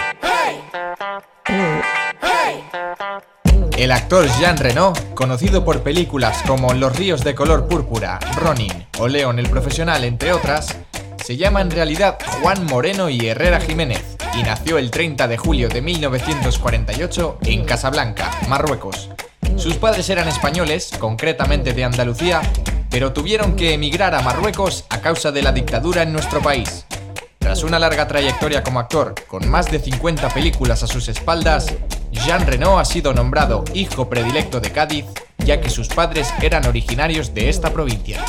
[3.76, 9.08] El actor Jean Reno, conocido por películas como Los ríos de color púrpura, Ronin o
[9.08, 10.76] León el profesional, entre otras,
[11.24, 15.68] se llama en realidad Juan Moreno y Herrera Jiménez y nació el 30 de julio
[15.68, 19.10] de 1948 en Casablanca, Marruecos.
[19.56, 22.40] Sus padres eran españoles, concretamente de Andalucía,
[22.92, 26.84] pero tuvieron que emigrar a Marruecos a causa de la dictadura en nuestro país.
[27.38, 31.74] Tras una larga trayectoria como actor, con más de 50 películas a sus espaldas,
[32.12, 35.06] Jean Reno ha sido nombrado hijo predilecto de Cádiz,
[35.38, 38.22] ya que sus padres eran originarios de esta provincia.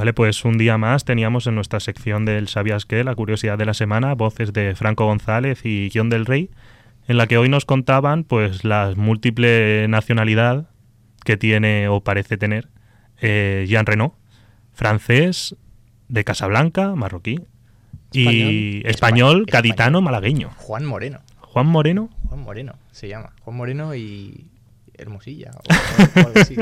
[0.00, 3.04] Vale, pues un día más teníamos en nuestra sección del ¿Sabías qué?
[3.04, 6.48] La curiosidad de la semana, voces de Franco González y Guión del Rey,
[7.06, 10.70] en la que hoy nos contaban pues la múltiple nacionalidad
[11.22, 12.68] que tiene o parece tener
[13.20, 14.14] eh, Jean Reno,
[14.72, 15.54] francés,
[16.08, 17.38] de Casablanca, marroquí,
[18.10, 18.86] y Español.
[18.86, 20.48] español, Espa- gaditano, malagueño.
[20.56, 21.18] Juan Moreno.
[21.40, 23.34] Juan Moreno, Juan Moreno se llama.
[23.42, 24.46] Juan Moreno y
[24.94, 25.60] Hermosilla o,
[26.22, 26.56] o algo así.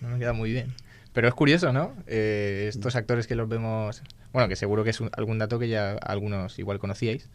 [0.00, 0.74] No me queda muy bien.
[1.14, 1.94] Pero es curioso, ¿no?
[2.06, 4.02] Eh, estos actores que los vemos...
[4.32, 7.30] Bueno, que seguro que es un- algún dato que ya algunos igual conocíais.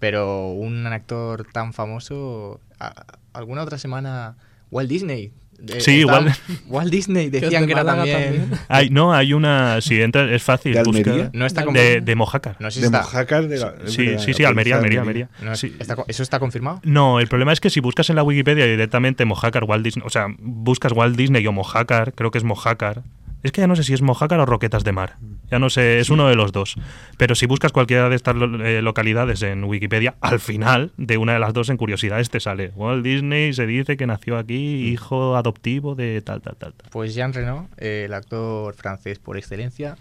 [0.00, 2.60] Pero un actor tan famoso...
[2.80, 4.36] a- alguna otra semana...
[4.70, 5.32] Walt Disney.
[5.78, 8.16] Sí, estaba- Walt- Walt Disney Que decían de que era también...
[8.46, 8.60] también.
[8.68, 9.80] Hay, no, hay una.
[9.80, 10.72] Si entra, es fácil.
[10.74, 11.30] ¿De busca- Almería?
[11.32, 12.04] No está de, confirmado.
[12.04, 12.56] de Mojácar.
[12.60, 12.98] No si De está...
[13.00, 15.28] Mojácar de la- Sí, verdad, sí, sí, la Almería, Almería, Almería.
[15.42, 15.74] no es- Sí.
[15.80, 16.80] está co- ¿Eso está confirmado?
[16.84, 20.10] No, el problema es que si buscas en la Wikipedia directamente Mojácar, Walt Disney, o
[20.10, 23.02] sea, buscas Walt Disney o Mojácar, creo que es Mojácar.
[23.42, 25.16] Es que ya no sé si es Mojácar o Roquetas de Mar.
[25.50, 26.74] Ya no sé, es uno de los dos.
[27.16, 31.38] Pero si buscas cualquiera de estas eh, localidades en Wikipedia, al final de una de
[31.38, 32.72] las dos en curiosidades te sale.
[32.74, 36.90] Walt Disney se dice que nació aquí, hijo adoptivo de tal, tal, tal, tal.
[36.90, 39.96] Pues Jean Reno, eh, el actor francés por excelencia,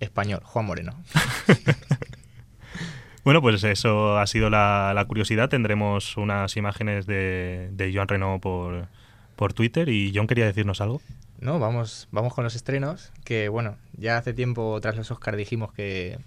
[0.00, 0.94] español, Juan Moreno.
[3.24, 5.48] Bueno, pues eso ha sido la, la curiosidad.
[5.48, 8.86] Tendremos unas imágenes de, de Joan Reno por,
[9.34, 9.88] por Twitter.
[9.88, 11.00] Y John quería decirnos algo.
[11.40, 15.72] No, vamos, vamos con los estrenos, que bueno, ya hace tiempo tras los Oscar dijimos
[15.72, 16.18] que,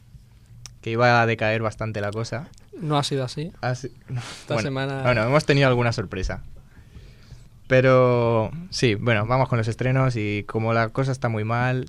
[0.82, 2.49] que iba a decaer bastante la cosa.
[2.80, 3.51] No ha sido así.
[3.62, 5.01] Así- Esta bueno, semana...
[5.03, 6.43] Bueno, hemos tenido alguna sorpresa.
[7.68, 11.86] Pero sí, bueno, vamos con los estrenos y como la cosa está muy mal,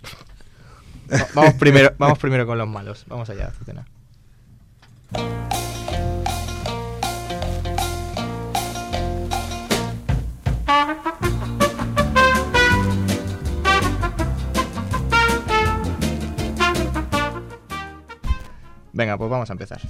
[1.13, 3.05] va- vamos primero, vamos primero con los malos.
[3.09, 3.87] Vamos allá, Azucena.
[18.99, 19.81] Venga, pues vamos a empezar.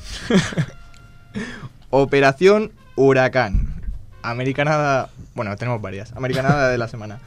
[1.91, 3.73] Operación Huracán.
[4.21, 5.09] Americanada.
[5.35, 6.13] Bueno, tenemos varias.
[6.13, 7.19] Americanada de la semana.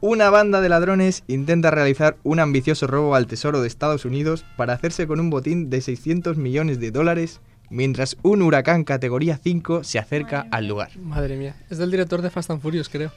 [0.00, 4.72] Una banda de ladrones intenta realizar un ambicioso robo al Tesoro de Estados Unidos para
[4.72, 9.98] hacerse con un botín de 600 millones de dólares mientras un huracán categoría 5 se
[9.98, 10.96] acerca al lugar.
[10.96, 11.54] Madre mía.
[11.68, 13.12] Es del director de Fast and Furious, creo.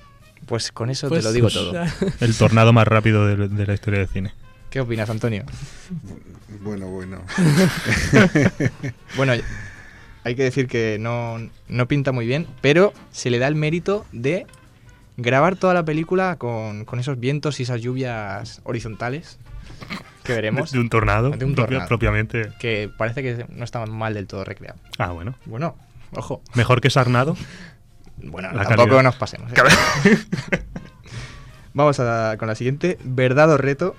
[0.46, 1.74] Pues con eso Pues, te lo digo pues, todo.
[2.20, 4.34] El tornado más rápido de, de la historia del cine.
[4.70, 5.46] ¿Qué opinas, Antonio?
[6.62, 7.22] Bueno, bueno.
[9.16, 9.34] Bueno,
[10.24, 11.38] hay que decir que no,
[11.68, 14.46] no pinta muy bien, pero se le da el mérito de
[15.18, 19.40] grabar toda la película con, con esos vientos y esas lluvias horizontales
[20.24, 20.72] que veremos.
[20.72, 21.32] De, de un tornado.
[21.32, 21.88] De un tornado.
[21.88, 22.52] Propiamente.
[22.60, 24.80] Que parece que no está mal del todo recreado.
[24.98, 25.36] Ah, bueno.
[25.46, 25.76] Bueno,
[26.14, 26.42] ojo.
[26.56, 27.36] Mejor que Sarnado.
[28.18, 29.04] Bueno, La tampoco calidad.
[29.04, 29.52] nos pasemos.
[29.52, 30.18] ¿eh?
[31.74, 32.98] Vamos a, con la siguiente.
[33.04, 33.96] Verdad o reto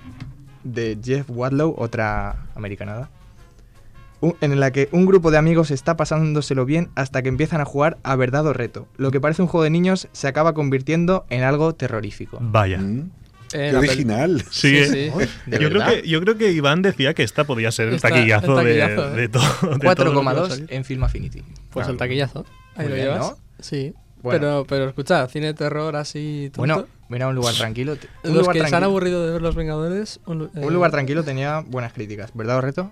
[0.63, 3.09] de Jeff Wadlow, otra americanada.
[4.39, 7.97] En la que un grupo de amigos está pasándoselo bien hasta que empiezan a jugar
[8.03, 8.87] a verdad o reto.
[8.97, 12.37] Lo que parece un juego de niños se acaba convirtiendo en algo terrorífico.
[12.39, 12.77] Vaya.
[12.77, 13.09] Mm.
[13.53, 14.41] Eh, Qué original.
[14.51, 15.11] Sí, Sí, eh.
[15.17, 15.27] sí.
[15.49, 18.09] ¿De yo, creo que, yo creo que Iván decía que esta podía ser el Esta-
[18.09, 19.27] taquillazo, el de- taquillazo, de, ¿eh?
[19.27, 19.43] todo.
[19.49, 20.67] de todo lo que va a 4,2 salir.
[20.69, 21.39] en Film Affinity.
[21.41, 21.91] Pues Claro.
[21.91, 22.45] el taquillazo.
[22.75, 23.19] Ahí Muy lo bien, llevas.
[23.31, 23.37] ¿no?
[23.59, 23.93] Sí.
[24.21, 24.39] Bueno.
[24.39, 26.51] Pero, pero escucha, cine de terror así.
[26.53, 26.57] tonto.
[26.75, 27.93] Bueno, mira un lugar tranquilo.
[27.93, 30.19] Un Los lugar que se han aburrido de ver Los Vengadores.
[30.25, 32.31] Un, lu- Un eh, lugar tranquilo tenía buenas críticas.
[32.33, 32.91] ¿Verdad o reto?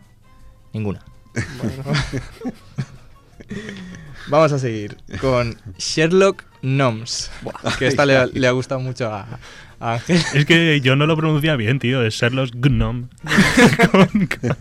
[0.73, 1.03] Ninguna.
[1.61, 1.83] bueno.
[4.27, 7.31] Vamos a seguir con Sherlock Gnomes.
[7.79, 9.39] Que esta le, le ha gustado mucho a,
[9.79, 10.21] a Ángel.
[10.35, 12.03] Es que yo no lo pronuncia bien, tío.
[12.03, 13.07] Es Sherlock Gnome.
[13.91, 14.57] Con- con-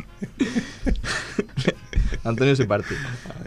[2.28, 2.94] Antonio se parte.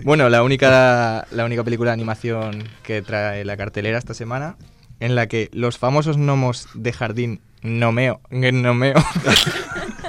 [0.03, 4.57] Bueno, la única, la única película de animación que trae la cartelera esta semana,
[4.99, 8.95] en la que los famosos gnomos de jardín Nomeo, Gnomeo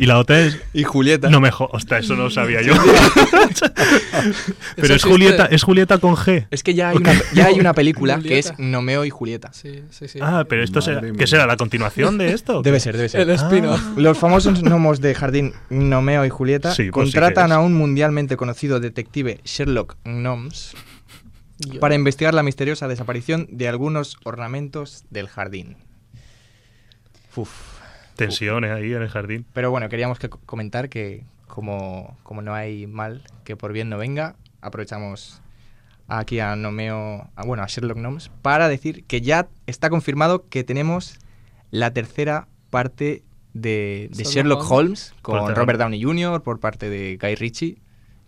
[0.00, 0.58] Y la otra es.
[0.72, 1.28] y Julieta.
[1.28, 2.72] No me jo- Ostras, eso no lo sabía yo.
[4.76, 5.04] Pero es.
[5.04, 6.46] Julieta, es Julieta con G.
[6.50, 8.52] Es que ya hay una, ya hay una película que es.
[8.58, 9.52] Nomeo y Julieta.
[9.52, 10.18] Sí, sí, sí.
[10.22, 11.46] Ah, pero esto será, ¿qué será?
[11.46, 12.62] ¿La continuación de esto?
[12.62, 13.20] Debe ser, debe ser.
[13.20, 13.80] el spin-off.
[13.96, 18.80] Los famosos gnomos de jardín Nomeo y Julieta Sí, pues contratan a un mundialmente conocido
[18.80, 20.72] detective Sherlock Gnomes
[21.78, 25.76] para investigar la misteriosa desaparición de algunos ornamentos del jardín.
[27.36, 27.50] Uf.
[28.26, 29.46] Tensiones ahí en el jardín.
[29.52, 33.88] Pero bueno, queríamos que co- comentar que como, como no hay mal que por bien
[33.88, 35.42] no venga, aprovechamos
[36.08, 40.64] aquí a Nomeo, a, bueno, a Sherlock Gnomes para decir que ya está confirmado que
[40.64, 41.18] tenemos
[41.70, 46.42] la tercera parte de, de Sherlock Holmes con Robert Downey Jr.
[46.42, 47.78] por parte de Guy Ritchie,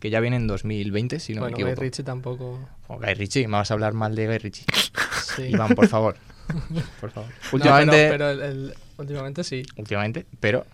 [0.00, 1.82] que ya viene en 2020, si no bueno, me Guy equivoco.
[1.82, 2.58] Ritchie tampoco.
[2.88, 4.64] Oh, Guy Ritchie, me vas a hablar mal de Guy Ritchie.
[5.36, 5.44] Sí.
[5.44, 6.16] Iván, por favor.
[7.00, 7.30] Por favor.
[7.30, 9.62] No, Últimamente, pero, pero el- el- últimamente sí.
[9.76, 10.64] últimamente, pero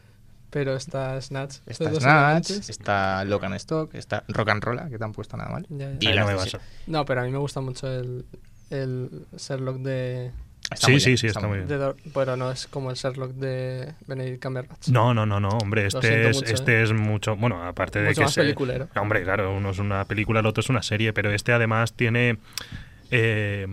[0.50, 1.56] Pero está Snatch.
[1.66, 5.36] Está Estos dos Snatch, está Locan Stock, está Rock and Rolla, que te han puesto
[5.36, 5.66] nada mal.
[5.68, 5.96] Ya, ya.
[6.00, 7.86] Y Ahí las no me de- vas a- No, pero a mí me gusta mucho
[7.86, 8.24] el,
[8.70, 10.30] el Sherlock de,
[10.70, 11.68] está Sí, sí, bien, sí, está muy bien.
[11.68, 14.88] Dor- Pero no es como el Sherlock de Benedict Cumberbatch.
[14.88, 18.20] No, no, no, no, hombre, este es, mucho, este es mucho, bueno, aparte de Mucho
[18.20, 18.88] que más se- peliculero.
[18.96, 22.38] Hombre, claro, uno es una película, el otro es una serie, pero este además tiene
[23.10, 23.66] eh,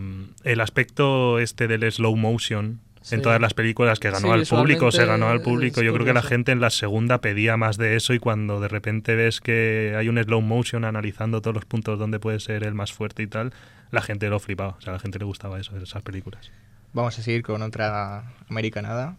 [0.44, 2.80] el aspecto este del slow motion.
[3.12, 5.82] En todas las películas que ganó Sí, al público, se ganó al público.
[5.82, 8.68] Yo creo que la gente en la segunda pedía más de eso y cuando de
[8.68, 12.74] repente ves que hay un slow motion analizando todos los puntos donde puede ser el
[12.74, 13.54] más fuerte y tal,
[13.92, 16.52] la gente lo flipaba, o sea, a la gente le gustaba eso, esas películas.
[16.94, 19.18] Vamos a seguir con otra americanada.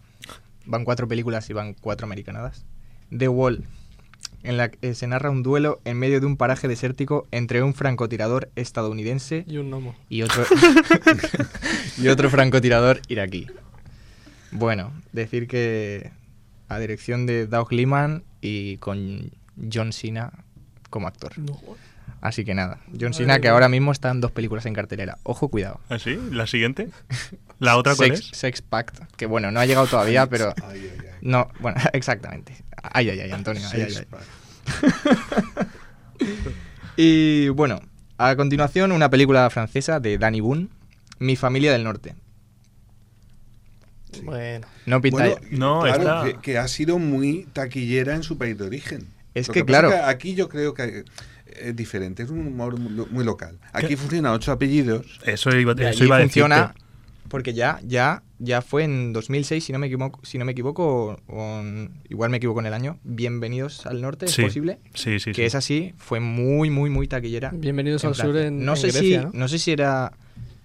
[0.65, 2.65] Van cuatro películas y van cuatro americanadas.
[3.15, 3.63] The Wall,
[4.43, 7.73] en la que se narra un duelo en medio de un paraje desértico entre un
[7.73, 9.95] francotirador estadounidense Y un gnomo.
[10.09, 10.43] y otro,
[11.97, 13.47] y otro francotirador iraquí.
[14.51, 16.11] Bueno, decir que
[16.69, 19.31] a dirección de Doug Liman y con
[19.71, 20.31] John Cena
[20.89, 21.33] como actor.
[22.21, 25.17] Así que nada, John Cena que ahora mismo está en dos películas en cartelera.
[25.23, 25.79] Ojo, cuidado.
[25.89, 26.17] ¿Ah, sí?
[26.31, 26.89] ¿La siguiente?
[27.59, 28.37] ¿La otra cuál Sex, es?
[28.37, 30.53] Sex Pact, que bueno, no ha llegado todavía, pero...
[30.63, 31.07] Ay, ay, ay.
[31.21, 32.55] No, bueno, exactamente.
[32.81, 33.61] Ay, ay, ay, Antonio.
[33.73, 35.65] ay, ay, Sex ay.
[36.99, 37.79] Y bueno,
[38.17, 40.69] a continuación una película francesa de Danny Boone,
[41.19, 42.15] Mi familia del norte.
[44.23, 44.67] Bueno.
[44.85, 45.27] No pinta...
[45.27, 49.07] Bueno, No, claro, que, que ha sido muy taquillera en su país de origen.
[49.33, 49.91] Es Lo que, claro.
[50.05, 51.03] aquí yo creo que
[51.45, 53.57] es diferente, es un humor muy, muy local.
[53.73, 55.19] Aquí funciona ocho apellidos.
[55.25, 56.81] Eso iba, eso allí iba a funciona decirte.
[57.29, 61.19] porque ya, ya, ya fue en 2006, si no me equivoco, si no me equivoco,
[61.27, 61.61] o
[62.09, 62.99] igual me equivoco en el año.
[63.03, 64.79] Bienvenidos al norte, ¿es posible?
[64.93, 65.43] Sí, sí, que sí.
[65.43, 67.51] es así, fue muy, muy, muy taquillera.
[67.53, 69.31] Bienvenidos al sur en, no en sé Grecia, si, ¿no?
[69.33, 70.13] no sé si era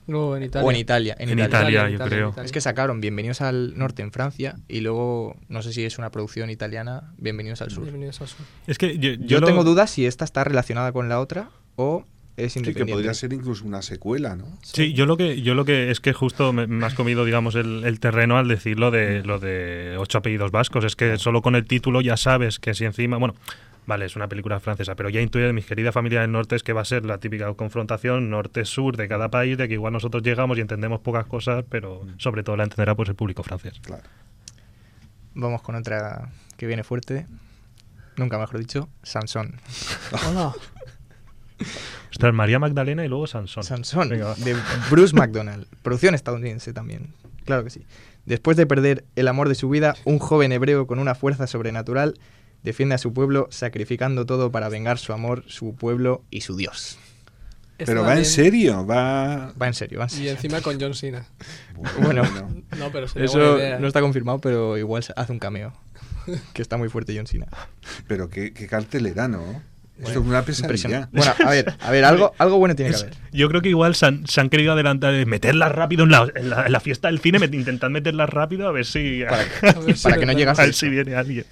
[0.06, 0.66] No, en Italia.
[0.66, 1.16] o en Italia.
[1.18, 1.88] En, En Italia.
[1.88, 2.44] Yo Italia, creo.
[2.44, 6.10] Es que sacaron Bienvenidos al norte en Francia y luego no sé si es una
[6.10, 7.84] producción italiana Bienvenidos al sur.
[7.84, 8.44] Bienvenidos al sur.
[8.66, 12.04] Es que yo, Yo, lo- tengo dudas si esta está relacionada con la otra o
[12.36, 14.46] es Sí, que podría ser incluso una secuela, ¿no?
[14.62, 17.54] Sí, yo lo que yo lo que es que justo me, me has comido, digamos,
[17.54, 20.84] el, el terreno al decir lo de lo de ocho apellidos vascos.
[20.84, 23.34] Es que solo con el título ya sabes que si encima, bueno,
[23.86, 26.62] vale, es una película francesa, pero ya intuye de mis querida familia del norte es
[26.62, 30.22] que va a ser la típica confrontación norte-sur de cada país, de que igual nosotros
[30.22, 33.80] llegamos y entendemos pocas cosas, pero sobre todo la entenderá pues el público francés.
[33.82, 34.02] Claro.
[35.34, 37.26] Vamos con otra que viene fuerte.
[38.16, 39.60] Nunca mejor dicho, Sansón.
[40.28, 40.52] Hola.
[42.10, 43.64] Ostras, María Magdalena y luego Sansón.
[43.64, 44.56] Sansón, Venga, de
[44.90, 45.66] Bruce McDonald.
[45.82, 47.14] Producción estadounidense también.
[47.44, 47.86] Claro que sí.
[48.26, 52.14] Después de perder el amor de su vida, un joven hebreo con una fuerza sobrenatural
[52.62, 56.98] defiende a su pueblo sacrificando todo para vengar su amor, su pueblo y su Dios.
[57.78, 59.52] Esta Pero va en serio, va...
[59.60, 61.26] Va en serio, va en Y encima con John Cena.
[62.00, 62.22] Bueno,
[62.78, 63.88] No, pero sería eso buena idea, no ¿eh?
[63.88, 65.72] está confirmado, pero igual hace un cameo.
[66.52, 67.46] Que está muy fuerte John Cena.
[68.06, 69.40] Pero qué, qué cartelera, ¿no?
[69.98, 70.66] Esto Bueno, es una pesadilla.
[70.66, 71.16] impresionante.
[71.16, 73.14] Bueno, a ver, a ver, algo, algo bueno tiene que haber.
[73.32, 76.28] Yo creo que igual se han, se han querido adelantar, eh, meterlas rápido en la,
[76.34, 79.22] en la- en la fiesta del cine, intentad meterlas rápido a ver si.
[79.28, 79.42] Para,
[79.76, 80.86] A ver si para que no llegase a ver esto.
[80.86, 81.44] si viene alguien.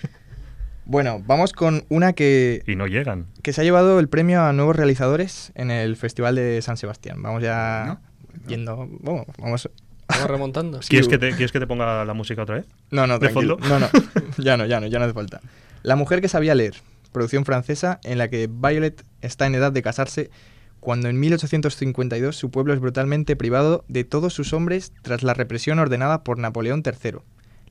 [0.90, 3.26] Bueno, vamos con una que, Y no llegan.
[3.44, 7.22] que se ha llevado el premio a nuevos realizadores en el Festival de San Sebastián.
[7.22, 8.00] Vamos ya
[8.48, 8.88] yendo.
[8.98, 9.70] Bueno, vamos.
[10.08, 10.80] Vamos remontando.
[10.88, 12.66] ¿Quieres, que te, ¿Quieres que te ponga la música otra vez?
[12.90, 13.56] No, no, ¿De tranquilo.
[13.58, 13.78] fondo?
[13.78, 13.88] No, no.
[14.38, 15.40] Ya no, ya no, ya no hace falta.
[15.84, 16.74] La mujer que sabía leer,
[17.12, 20.30] producción francesa en la que Violet está en edad de casarse
[20.80, 25.78] cuando en 1852 su pueblo es brutalmente privado de todos sus hombres tras la represión
[25.78, 27.18] ordenada por Napoleón III.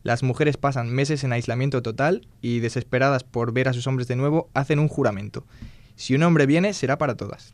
[0.03, 4.15] Las mujeres pasan meses en aislamiento total y, desesperadas por ver a sus hombres de
[4.15, 5.45] nuevo, hacen un juramento.
[5.95, 7.53] Si un hombre viene, será para todas.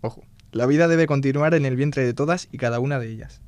[0.00, 3.40] Ojo, la vida debe continuar en el vientre de todas y cada una de ellas.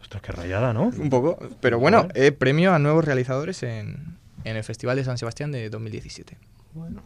[0.00, 0.84] Ostras, qué rayada, ¿no?
[0.88, 5.18] Un poco, pero bueno, eh, premio a nuevos realizadores en, en el Festival de San
[5.18, 6.36] Sebastián de 2017.
[6.74, 7.02] Bueno,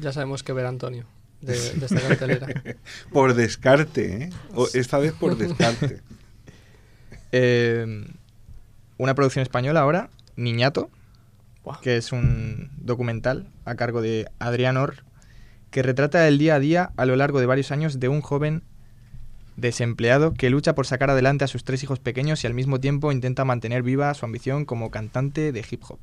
[0.00, 1.06] ya sabemos que ver a Antonio
[1.40, 2.46] de, de esta cartelera.
[3.12, 4.30] Por descarte, ¿eh?
[4.54, 6.00] O esta vez por descarte.
[7.36, 8.06] Eh,
[8.98, 10.90] una producción española ahora, Niñato,
[11.80, 15.04] que es un documental a cargo de Adrián Or,
[15.70, 18.62] que retrata el día a día a lo largo de varios años de un joven
[19.56, 23.12] desempleado que lucha por sacar adelante a sus tres hijos pequeños y al mismo tiempo
[23.12, 25.98] intenta mantener viva su ambición como cantante de hip hop.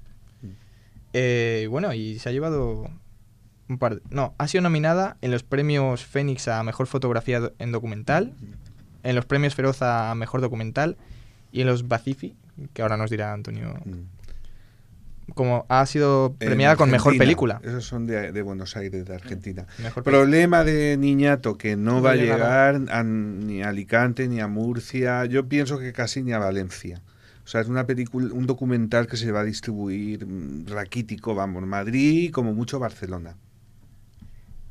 [1.13, 2.89] Eh, bueno, y se ha llevado
[3.67, 7.71] un par de- No, ha sido nominada en los premios Fénix a Mejor Fotografía en
[7.71, 8.33] Documental,
[9.03, 10.97] en los premios Feroz a Mejor Documental
[11.51, 12.35] y en los Bacifi,
[12.73, 13.73] que ahora nos dirá Antonio,
[15.35, 17.17] como ha sido premiada con Mejor.
[17.17, 17.61] Película.
[17.63, 19.65] Esos son de, de Buenos Aires, de Argentina.
[19.81, 24.39] Mejor Problema de Niñato, que no, No va a llegar a- ni a Alicante, ni
[24.41, 27.01] a Murcia, yo pienso que casi ni a Valencia.
[27.45, 31.65] O sea, es una película, un documental que se va a distribuir mm, raquítico, vamos,
[31.65, 33.35] Madrid y como mucho Barcelona.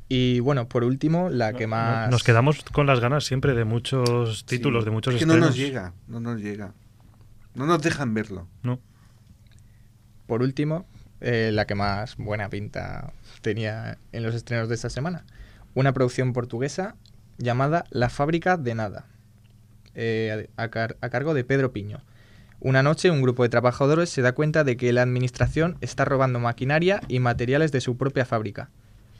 [0.08, 2.10] Y bueno, por último, la que más...
[2.10, 5.36] Nos quedamos con las ganas siempre de muchos títulos, Sí, de muchos es que no
[5.36, 6.72] nos llega, no nos llega.
[7.54, 8.46] No nos dejan verlo.
[8.62, 8.78] No.
[10.26, 10.86] Por último,
[11.20, 15.24] eh, la que más buena pinta tenía en los estrenos de esta semana.
[15.74, 16.94] Una producción portuguesa
[17.38, 19.06] llamada La Fábrica de Nada,
[19.94, 22.00] eh, a, car- a cargo de Pedro Piño.
[22.60, 26.38] Una noche un grupo de trabajadores se da cuenta de que la administración está robando
[26.38, 28.68] maquinaria y materiales de su propia fábrica.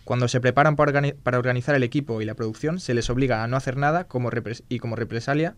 [0.04, 3.42] Cuando se preparan para, organi- para organizar el equipo y la producción, se les obliga
[3.42, 5.54] a no hacer nada como repres- y como represalia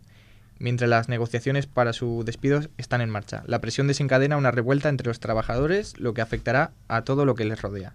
[0.58, 3.42] mientras las negociaciones para su despido están en marcha.
[3.46, 7.44] La presión desencadena una revuelta entre los trabajadores, lo que afectará a todo lo que
[7.44, 7.94] les rodea.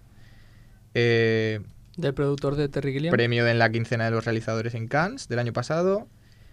[0.94, 1.60] Eh,
[1.96, 3.12] Del productor de Terry Gilliam.
[3.12, 6.08] premio en la quincena de los realizadores en Cannes del año pasado.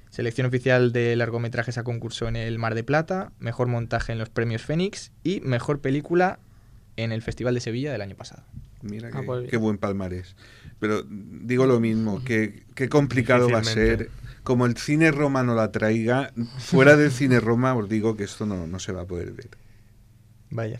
[0.09, 3.31] Selección oficial de largometrajes a concurso en el Mar de Plata.
[3.39, 5.11] Mejor montaje en los premios Fénix.
[5.23, 6.39] Y mejor película
[6.95, 8.43] en el Festival de Sevilla del año pasado.
[8.81, 10.35] Mira Ah, qué, pues qué buen palmarés.
[10.79, 14.09] Pero digo lo mismo, que qué complicado va a ser.
[14.45, 18.45] Como el cine Roma no la traiga, fuera del cine Roma os digo que esto
[18.45, 19.49] no, no se va a poder ver.
[20.51, 20.79] Vaya.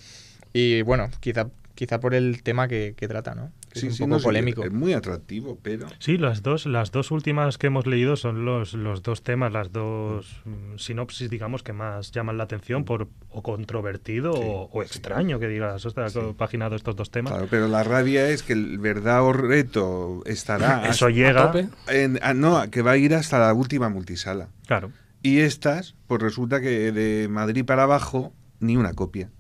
[0.54, 3.52] Y bueno, quizá, quizá por el tema que, que trata, ¿no?
[3.76, 4.64] Que Sí, es un sí, poco no polémico.
[4.64, 5.86] Es muy atractivo, pero...
[6.00, 9.72] Sí, las dos, las dos últimas que hemos leído son los, los dos temas, las
[9.74, 15.40] dos mm, sinopsis, digamos, que más llaman la atención por o controvertido o, o extraño
[15.40, 17.34] que digas, he paginado estos dos temas.
[17.34, 20.86] Claro, pero la rabia es que el verdad o reto estará...
[20.90, 21.52] Eso llega.
[21.52, 21.68] tope.
[21.90, 24.48] en- ah, no, que va a ir hasta la última multisala.
[24.68, 24.92] Claro.
[25.22, 29.32] Y estas, pues resulta que de Madrid para abajo, ni una copia.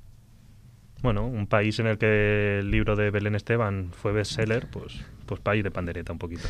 [1.05, 5.39] Bueno, un país en el que el libro de Belén Esteban fue bestseller, pues, pues
[5.39, 6.47] país de pandereta un poquito.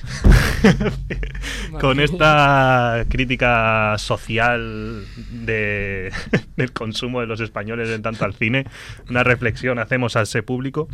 [1.81, 6.09] Con esta crítica social de,
[6.55, 8.65] del consumo de los españoles en tanto al cine,
[9.09, 10.87] una reflexión hacemos a ese público.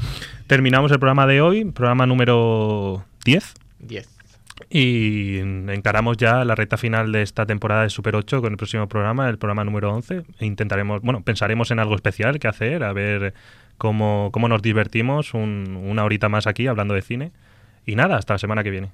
[0.47, 3.53] Terminamos el programa de hoy, programa número 10.
[3.77, 4.20] 10.
[4.73, 8.87] Y encaramos ya la recta final de esta temporada de Super 8 con el próximo
[8.87, 10.23] programa, el programa número 11.
[10.39, 13.33] E intentaremos, bueno, pensaremos en algo especial que hacer, a ver
[13.77, 17.31] cómo, cómo nos divertimos un- una horita más aquí hablando de cine.
[17.85, 18.91] Y nada, hasta la semana que viene.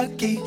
[0.00, 0.39] Lucky.